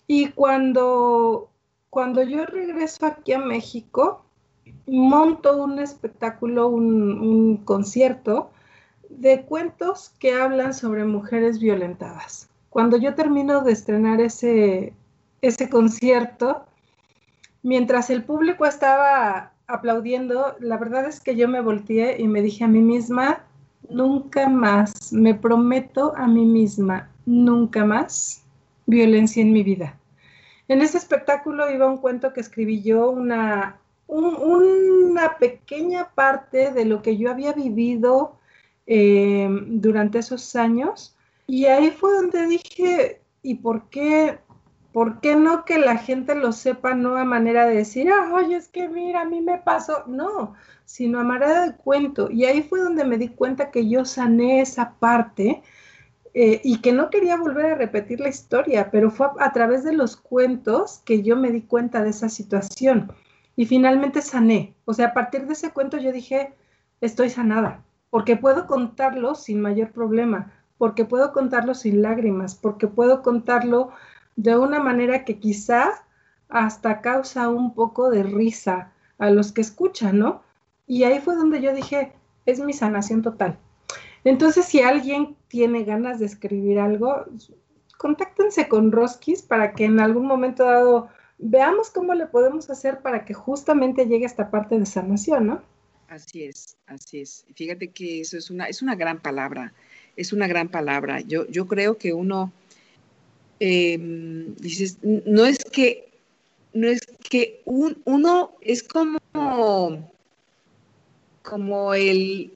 [0.06, 1.50] y cuando,
[1.90, 4.24] cuando yo regreso aquí a México,
[4.86, 8.52] monto un espectáculo, un, concierto
[9.10, 12.48] de cuentos que hablan sobre mujeres violentadas.
[12.70, 14.94] Cuando yo termino de estrenar ese,
[15.42, 16.68] ese concierto,
[17.64, 22.64] mientras el público estaba aplaudiendo, la verdad es que yo me volteé y me dije
[22.64, 23.44] a mí misma,
[23.90, 28.44] nunca más, me prometo a mí misma, nunca más
[28.86, 29.98] violencia en mi vida.
[30.68, 37.02] En ese espectáculo iba un cuento que escribí yo, una, una pequeña parte de lo
[37.02, 38.38] que yo había vivido
[38.88, 41.16] eh, durante esos años.
[41.48, 44.40] Y ahí fue donde dije, ¿y por qué
[44.96, 48.70] ¿por qué no que la gente lo sepa no a manera de decir, oye, es
[48.70, 50.06] que mira, a mí me pasó?
[50.08, 50.54] No,
[50.86, 52.30] sino a manera de cuento.
[52.32, 55.64] Y ahí fue donde me di cuenta que yo sané esa parte
[56.34, 59.84] eh, y que no quería volver a repetir la historia, pero fue a, a través
[59.84, 63.12] de los cuentos que yo me di cuenta de esa situación.
[63.56, 64.76] Y finalmente sané.
[64.86, 66.54] O sea, a partir de ese cuento yo dije,
[67.02, 73.22] estoy sanada, porque puedo contarlo sin mayor problema, porque puedo contarlo sin lágrimas, porque puedo
[73.22, 73.92] contarlo
[74.36, 76.06] de una manera que quizá
[76.50, 80.45] hasta causa un poco de risa a los que escuchan, ¿no?
[80.88, 82.14] Y ahí fue donde yo dije,
[82.46, 83.58] es mi sanación total.
[84.24, 87.26] Entonces, si alguien tiene ganas de escribir algo,
[87.98, 93.26] contáctense con Roskis para que en algún momento dado veamos cómo le podemos hacer para
[93.26, 95.62] que justamente llegue esta parte de sanación, ¿no?
[96.08, 97.46] Así es, así es.
[97.56, 99.74] Fíjate que eso es una, es una gran palabra,
[100.16, 101.20] es una gran palabra.
[101.22, 102.52] Yo, yo creo que uno
[103.60, 106.10] Em, dices, no es que,
[106.74, 109.18] no es que uno es como,
[111.46, 112.52] como el,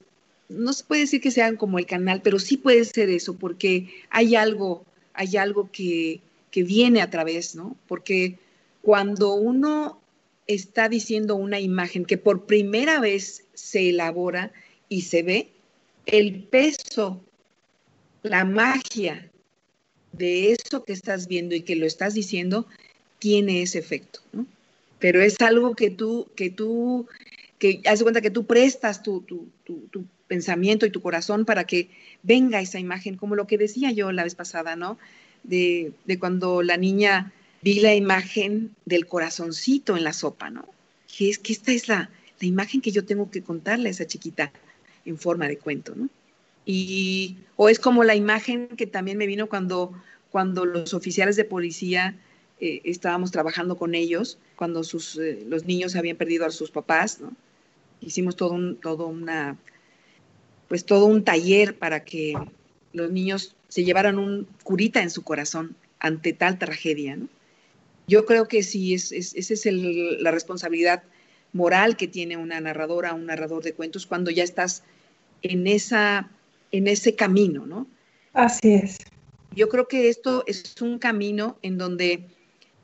[0.48, 3.88] no se puede decir que sean como el canal, pero sí puede ser eso, porque
[4.10, 4.84] hay algo,
[5.14, 6.20] hay algo que,
[6.50, 7.76] que viene a través, ¿no?
[7.86, 8.38] Porque
[8.82, 10.00] cuando uno
[10.46, 14.52] está diciendo una imagen que por primera vez se elabora
[14.88, 15.48] y se ve,
[16.06, 17.20] el peso,
[18.22, 19.30] la magia
[20.12, 22.66] de eso que estás viendo y que lo estás diciendo
[23.18, 24.46] tiene ese efecto, ¿no?
[24.98, 27.06] Pero es algo que tú, que tú,
[27.60, 31.90] que haz cuenta que tú prestas tu, tu, tu, pensamiento y tu corazón para que
[32.22, 34.96] venga esa imagen, como lo que decía yo la vez pasada, ¿no?
[35.42, 37.32] De, de cuando la niña
[37.62, 40.68] vi la imagen del corazoncito en la sopa, ¿no?
[41.06, 44.06] Que es que esta es la, la imagen que yo tengo que contarle a esa
[44.06, 44.52] chiquita
[45.04, 46.08] en forma de cuento, ¿no?
[46.64, 49.92] Y, o es como la imagen que también me vino cuando,
[50.30, 52.16] cuando los oficiales de policía
[52.60, 57.20] eh, estábamos trabajando con ellos, cuando sus, eh, los niños habían perdido a sus papás,
[57.20, 57.34] ¿no?
[58.00, 59.56] Hicimos todo un, todo una,
[60.68, 62.34] pues todo un taller para que
[62.92, 67.28] los niños se llevaran un curita en su corazón ante tal tragedia, ¿no?
[68.06, 71.04] Yo creo que sí, es, es, esa es el, la responsabilidad
[71.52, 74.82] moral que tiene una narradora, un narrador de cuentos, cuando ya estás
[75.42, 76.28] en esa
[76.72, 77.86] en ese camino, ¿no?
[78.32, 78.98] Así es.
[79.54, 82.28] Yo creo que esto es un camino en donde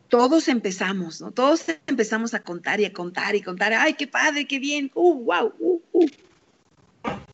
[0.09, 1.31] todos empezamos, ¿no?
[1.31, 5.25] Todos empezamos a contar y a contar y contar, ay, qué padre, qué bien, uh,
[5.25, 6.07] wow, uh, uh.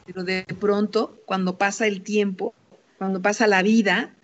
[0.06, 2.54] Pero de pronto, cuando pasa el tiempo,
[2.98, 4.14] cuando pasa la vida,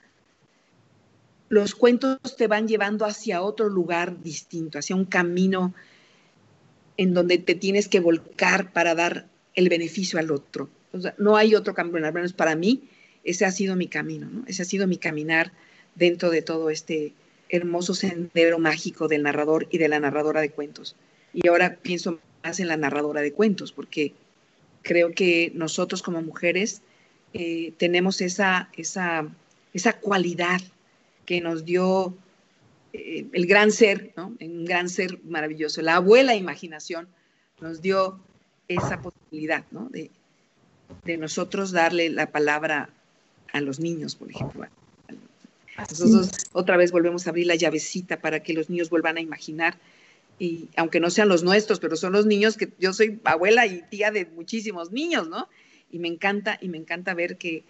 [1.49, 5.75] los cuentos te van llevando hacia otro lugar distinto, hacia un camino
[6.97, 10.69] en donde te tienes que volcar para dar el beneficio al otro
[11.19, 12.83] no hay otro camino, al menos para mí,
[13.25, 14.45] ese ha sido mi camino, ¿no?
[14.47, 15.53] Ese ha sido mi caminar
[15.95, 17.13] dentro de todo este
[17.49, 20.97] hermoso sendero mágico del narrador y de la narradora de cuentos.
[21.33, 24.15] Y ahora pienso más en la narradora de cuentos, porque
[24.83, 26.83] creo que nosotros como mujeres
[27.33, 29.29] eh, tenemos esa, esa,
[29.75, 30.61] esa cualidad
[31.27, 32.17] que nos dio
[32.93, 34.35] eh, el gran ser, ¿no?
[34.41, 35.83] Un gran ser maravilloso.
[35.83, 37.09] La abuela imaginación
[37.61, 38.19] nos dio
[38.67, 39.89] esa posibilidad, ¿no?
[39.91, 40.11] De,
[41.05, 42.91] de nosotros darle la palabra
[43.53, 44.67] a los niños, por ejemplo.
[45.79, 49.79] Nosotros otra vez volvemos a abrir la llavecita para que los niños vuelvan a imaginar
[50.39, 53.83] y aunque no sean los nuestros, pero son los niños que yo soy abuela y
[53.83, 55.49] tía de muchísimos niños, ¿no?
[55.91, 57.65] Y me encanta, y me encanta ver que,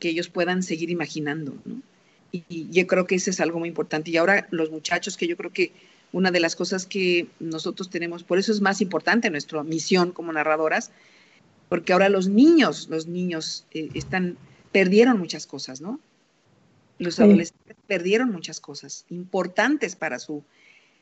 [0.00, 1.82] ellos puedan seguir imaginando, ¿no?
[2.30, 4.10] Y, yo creo que eso es algo muy importante.
[4.12, 5.72] Y ahora los muchachos, que yo creo que
[6.12, 10.32] una de las cosas que nosotros tenemos, por eso es más importante nuestra misión como
[10.32, 10.92] narradoras,
[11.68, 14.38] porque ahora los niños, los niños eh, están,
[14.70, 15.98] perdieron muchas cosas, ¿no?
[16.98, 20.42] Los adolescentes perdieron muchas cosas importantes para su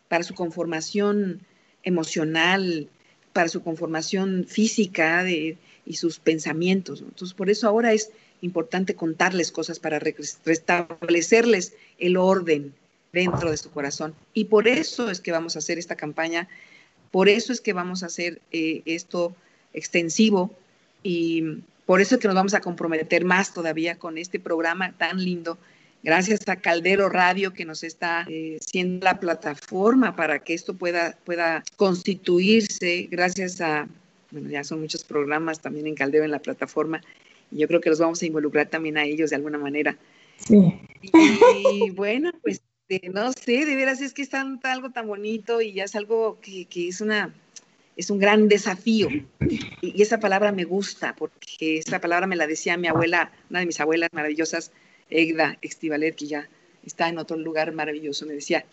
[0.08, 1.40] para su conformación
[1.82, 2.88] emocional,
[3.32, 5.58] para su conformación física y
[5.94, 7.00] sus pensamientos.
[7.00, 12.74] Entonces, por eso ahora es importante contarles cosas para restablecerles el orden
[13.12, 14.14] dentro de su corazón.
[14.34, 16.48] Y por eso es que vamos a hacer esta campaña,
[17.10, 19.34] por eso es que vamos a hacer eh, esto
[19.72, 20.52] extensivo
[21.02, 25.22] y por eso es que nos vamos a comprometer más todavía con este programa tan
[25.22, 25.58] lindo
[26.04, 31.18] gracias a Caldero Radio que nos está eh, siendo la plataforma para que esto pueda,
[31.24, 33.88] pueda constituirse, gracias a,
[34.30, 37.00] bueno, ya son muchos programas también en Caldero en la plataforma,
[37.50, 39.96] y yo creo que los vamos a involucrar también a ellos de alguna manera.
[40.36, 40.56] Sí.
[41.02, 42.60] Y, bueno, pues
[43.12, 46.66] no sé, de veras es que es algo tan bonito y ya es algo que,
[46.66, 47.34] que es una
[47.96, 49.08] es un gran desafío.
[49.80, 53.66] Y, esa palabra me gusta, porque esa palabra me la decía mi abuela, una de
[53.66, 54.72] mis abuelas maravillosas,
[55.10, 56.48] Egda Extivaler, que ya
[56.84, 58.64] está en otro lugar maravilloso, me decía,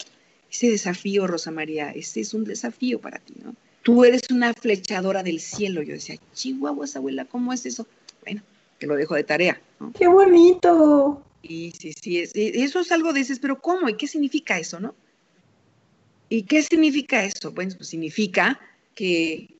[0.51, 3.55] ese desafío, Rosa María, ese es un desafío para ti, ¿no?
[3.83, 5.81] Tú eres una flechadora del cielo.
[5.81, 7.87] Yo decía, chihuahuas, abuela, ¿cómo es eso?
[8.23, 8.41] Bueno,
[8.77, 9.91] que lo dejo de tarea, ¿no?
[9.93, 11.23] ¡Qué bonito!
[11.41, 13.89] Y sí, sí, eso es algo de ese, pero ¿cómo?
[13.89, 14.93] ¿Y qué significa eso, no?
[16.29, 17.51] ¿Y qué significa eso?
[17.51, 18.59] Bueno, pues significa
[18.93, 19.55] que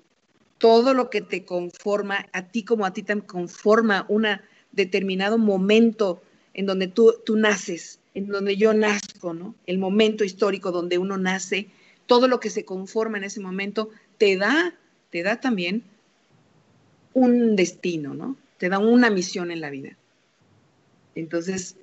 [0.58, 4.28] todo lo que te conforma, a ti como a ti te conforma un
[4.72, 6.22] determinado momento
[6.54, 9.56] en donde tú, tú naces, en donde yo nazco, ¿no?
[9.66, 11.68] El momento histórico donde uno nace,
[12.06, 14.76] todo lo que se conforma en ese momento, te da,
[15.10, 15.84] te da también
[17.14, 18.38] un destino, ¿no?
[18.58, 19.98] Te da una misión en la vida.
[21.16, 21.76] Entonces,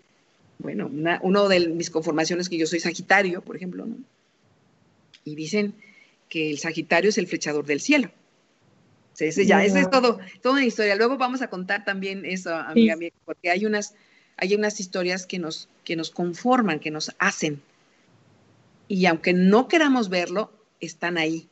[0.59, 3.97] bueno, una, uno de mis conformaciones que yo soy Sagitario, por ejemplo, ¿no?
[5.25, 5.75] Y dicen
[6.29, 8.11] que el Sagitario es el flechador del cielo.
[9.19, 10.97] ese ya, eso es todo, toda una historia.
[10.97, 13.95] Luego vamos a contar también eso, amiga mía, porque hay unas,
[14.39, 17.61] hay unas historias que nos, que nos conforman, que nos hacen.
[18.87, 21.49] Y aunque no queramos verlo, están ahí.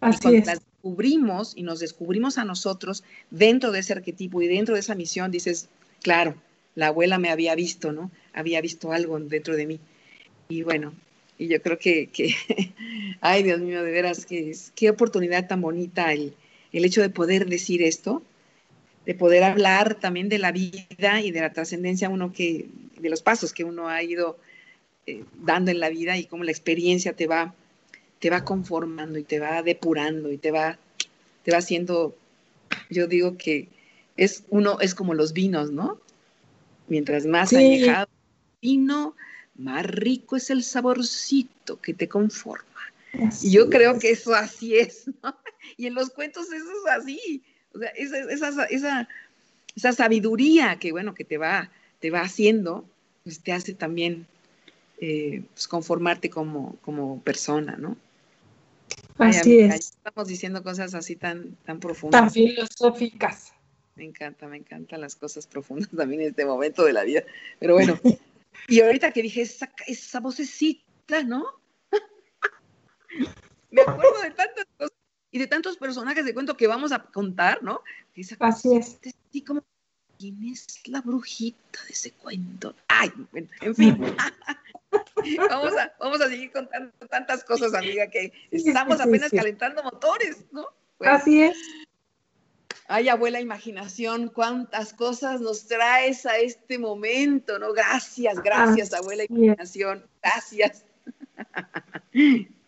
[0.00, 4.48] Así y cuando las descubrimos y nos descubrimos a nosotros dentro de ese arquetipo y
[4.48, 5.68] dentro de esa misión, dices,
[6.02, 6.34] claro,
[6.74, 8.10] la abuela me había visto, ¿no?
[8.32, 9.80] Había visto algo dentro de mí.
[10.48, 10.94] Y bueno,
[11.36, 12.34] y yo creo que, que
[13.20, 16.34] ay Dios mío, de veras, que qué oportunidad tan bonita el,
[16.72, 18.22] el hecho de poder decir esto
[19.06, 23.22] de poder hablar también de la vida y de la trascendencia uno que, de los
[23.22, 24.38] pasos que uno ha ido
[25.06, 27.54] eh, dando en la vida y cómo la experiencia te va,
[28.18, 30.78] te va conformando y te va depurando y te va,
[31.42, 32.14] te va haciendo,
[32.90, 33.68] yo digo que
[34.16, 35.98] es uno, es como los vinos, ¿no?
[36.88, 38.08] Mientras más añejado
[38.60, 39.16] vino,
[39.56, 42.64] más rico es el saborcito que te conforma.
[43.42, 45.36] y yo creo que eso así es, ¿no?
[45.76, 47.42] Y en los cuentos eso es así.
[47.74, 49.08] O sea, esa, esa,
[49.76, 52.84] esa, sabiduría que, bueno, que te va, te va haciendo,
[53.24, 54.26] pues te hace también
[55.00, 57.96] eh, pues conformarte como, como persona, ¿no?
[59.18, 59.92] Así es.
[59.96, 62.20] Estamos diciendo cosas así tan, tan profundas.
[62.20, 63.52] Tan filosóficas.
[63.96, 67.22] Me encanta, me encantan las cosas profundas también en este momento de la vida.
[67.58, 67.98] Pero bueno,
[68.68, 71.44] y ahorita que dije esa, esa vocecita, ¿no?
[73.70, 74.96] me acuerdo de tantas cosas
[75.30, 77.82] y de tantos personajes de cuento que vamos a contar, ¿no?
[78.40, 78.98] Así es.
[79.46, 79.62] Como,
[80.18, 82.74] ¿quién es la brujita de ese cuento?
[82.88, 83.98] Ay, bueno, en fin.
[85.50, 90.66] vamos, a, vamos a seguir contando tantas cosas, amiga, que estamos apenas calentando motores, ¿no?
[91.00, 91.56] Así es.
[92.88, 97.72] Ay, abuela imaginación, cuántas cosas nos traes a este momento, ¿no?
[97.72, 100.84] Gracias, gracias, abuela imaginación, gracias.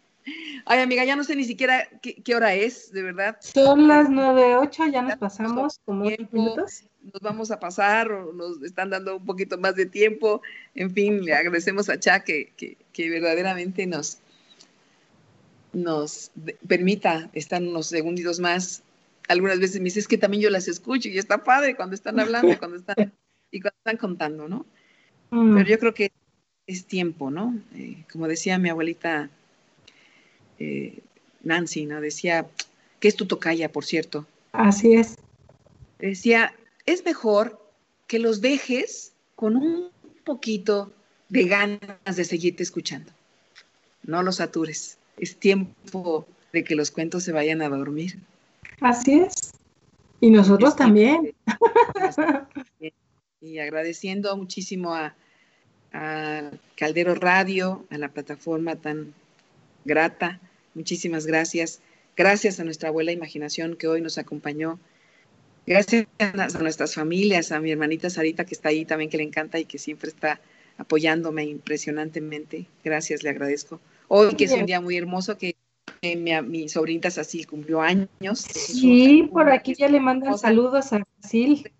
[0.64, 3.36] Ay, amiga, ya no sé ni siquiera qué, hora es, de verdad.
[3.40, 6.84] Son las nueve, ocho, ya nos pasamos como minutos.
[7.02, 10.40] Nos vamos a pasar o nos están dando un poquito más de tiempo.
[10.74, 12.52] En fin, le agradecemos a Cha que,
[12.92, 14.18] que, verdaderamente nos,
[15.72, 16.30] nos
[16.68, 18.82] permita estar unos segunditos más.
[19.28, 22.20] Algunas veces me dice, es que también yo las escucho y está padre cuando están
[22.20, 22.96] hablando cuando están,
[23.50, 24.66] y cuando están contando, ¿no?
[25.30, 25.56] Mm.
[25.56, 26.12] Pero yo creo que
[26.66, 27.58] es tiempo, ¿no?
[27.74, 29.28] Eh, como decía mi abuelita
[30.62, 30.98] eh,
[31.42, 32.00] Nancy, ¿no?
[32.00, 32.46] Decía,
[33.00, 34.26] que es tu tocaya, por cierto.
[34.52, 35.16] Así es.
[35.98, 36.54] Decía,
[36.86, 37.60] es mejor
[38.06, 39.90] que los dejes con un
[40.24, 40.92] poquito
[41.28, 43.10] de ganas de seguirte escuchando.
[44.04, 44.98] No los satures.
[45.16, 48.18] Es tiempo de que los cuentos se vayan a dormir.
[48.80, 49.52] Así es.
[50.20, 51.34] Y nosotros también.
[53.44, 55.16] Y agradeciendo muchísimo a,
[56.76, 59.14] Caldero Radio, a la plataforma tan
[59.84, 60.40] grata.
[60.74, 61.80] Muchísimas gracias.
[62.16, 64.78] Gracias a nuestra abuela imaginación que hoy nos acompañó.
[65.66, 69.58] Gracias a nuestras familias, a mi hermanita Sarita que está ahí también, que le encanta
[69.58, 70.40] y que siempre está
[70.76, 72.66] apoyándome impresionantemente.
[72.84, 73.80] Gracias, le agradezco.
[74.08, 75.54] Hoy que es un día muy hermoso, que
[76.02, 78.40] mi, mi sobrinita Cecil cumplió años.
[78.40, 81.70] Sí, por aquí ya le mandan saludos a Cecil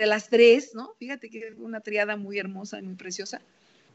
[0.00, 0.94] de las tres, ¿no?
[0.98, 3.40] Fíjate que es una triada muy hermosa y muy preciosa.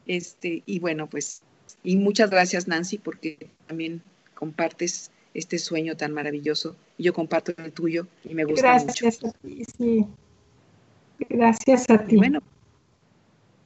[0.06, 1.42] Este, y bueno, pues,
[1.82, 4.02] y muchas gracias, Nancy, porque también
[4.34, 6.76] compartes este sueño tan maravilloso.
[6.98, 9.36] Y yo comparto el tuyo y me gusta gracias mucho.
[9.36, 10.06] A ti, sí.
[11.28, 12.14] Gracias a ti.
[12.14, 12.40] Y bueno,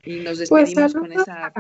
[0.04, 1.52] y nos pues, despedimos con esa.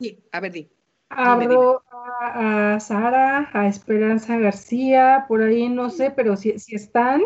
[0.00, 0.68] Sí, a ver, di.
[1.08, 7.20] Hablo a, Sara, a Esperanza García, por ahí no sé, pero si, si están,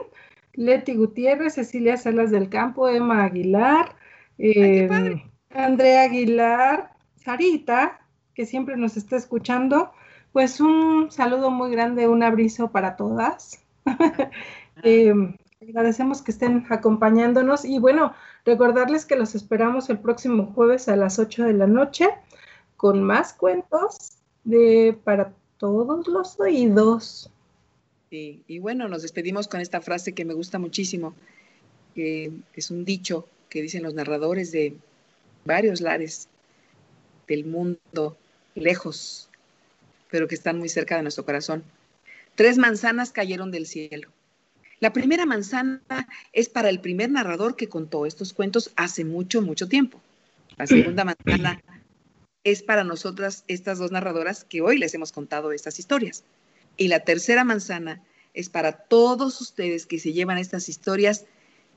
[0.54, 3.94] Leti Gutiérrez, Cecilia Salas del Campo, Emma Aguilar,
[4.38, 6.95] eh, Andrea Aguilar,
[7.26, 7.98] Sarita,
[8.34, 9.90] que siempre nos está escuchando.
[10.32, 13.60] Pues un saludo muy grande, un abrazo para todas.
[14.82, 15.10] Eh,
[15.62, 18.12] agradecemos que estén acompañándonos y bueno,
[18.44, 22.10] recordarles que los esperamos el próximo jueves a las 8 de la noche
[22.76, 27.30] con más cuentos de para todos los oídos.
[28.10, 31.14] Y, bueno, nos despedimos con esta frase que me gusta muchísimo,
[31.94, 34.76] que es un dicho que dicen los narradores de
[35.46, 36.28] varios lares
[37.26, 38.16] del mundo,
[38.54, 39.28] lejos,
[40.10, 41.64] pero que están muy cerca de nuestro corazón.
[42.34, 44.10] Tres manzanas cayeron del cielo.
[44.78, 45.80] La primera manzana
[46.32, 50.00] es para el primer narrador que contó estos cuentos hace mucho, mucho tiempo.
[50.56, 51.62] La segunda manzana
[52.44, 56.24] es para nosotras, estas dos narradoras, que hoy les hemos contado estas historias.
[56.76, 58.02] Y la tercera manzana
[58.34, 61.24] es para todos ustedes que se llevan estas historias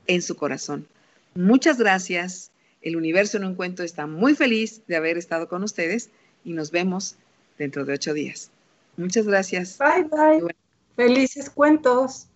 [0.06, 0.86] en su corazón.
[1.34, 2.49] Muchas gracias.
[2.82, 6.10] El universo en un cuento está muy feliz de haber estado con ustedes
[6.44, 7.16] y nos vemos
[7.58, 8.50] dentro de ocho días.
[8.96, 9.78] Muchas gracias.
[9.78, 10.54] Bye, bye.
[10.96, 12.26] Felices cuentos.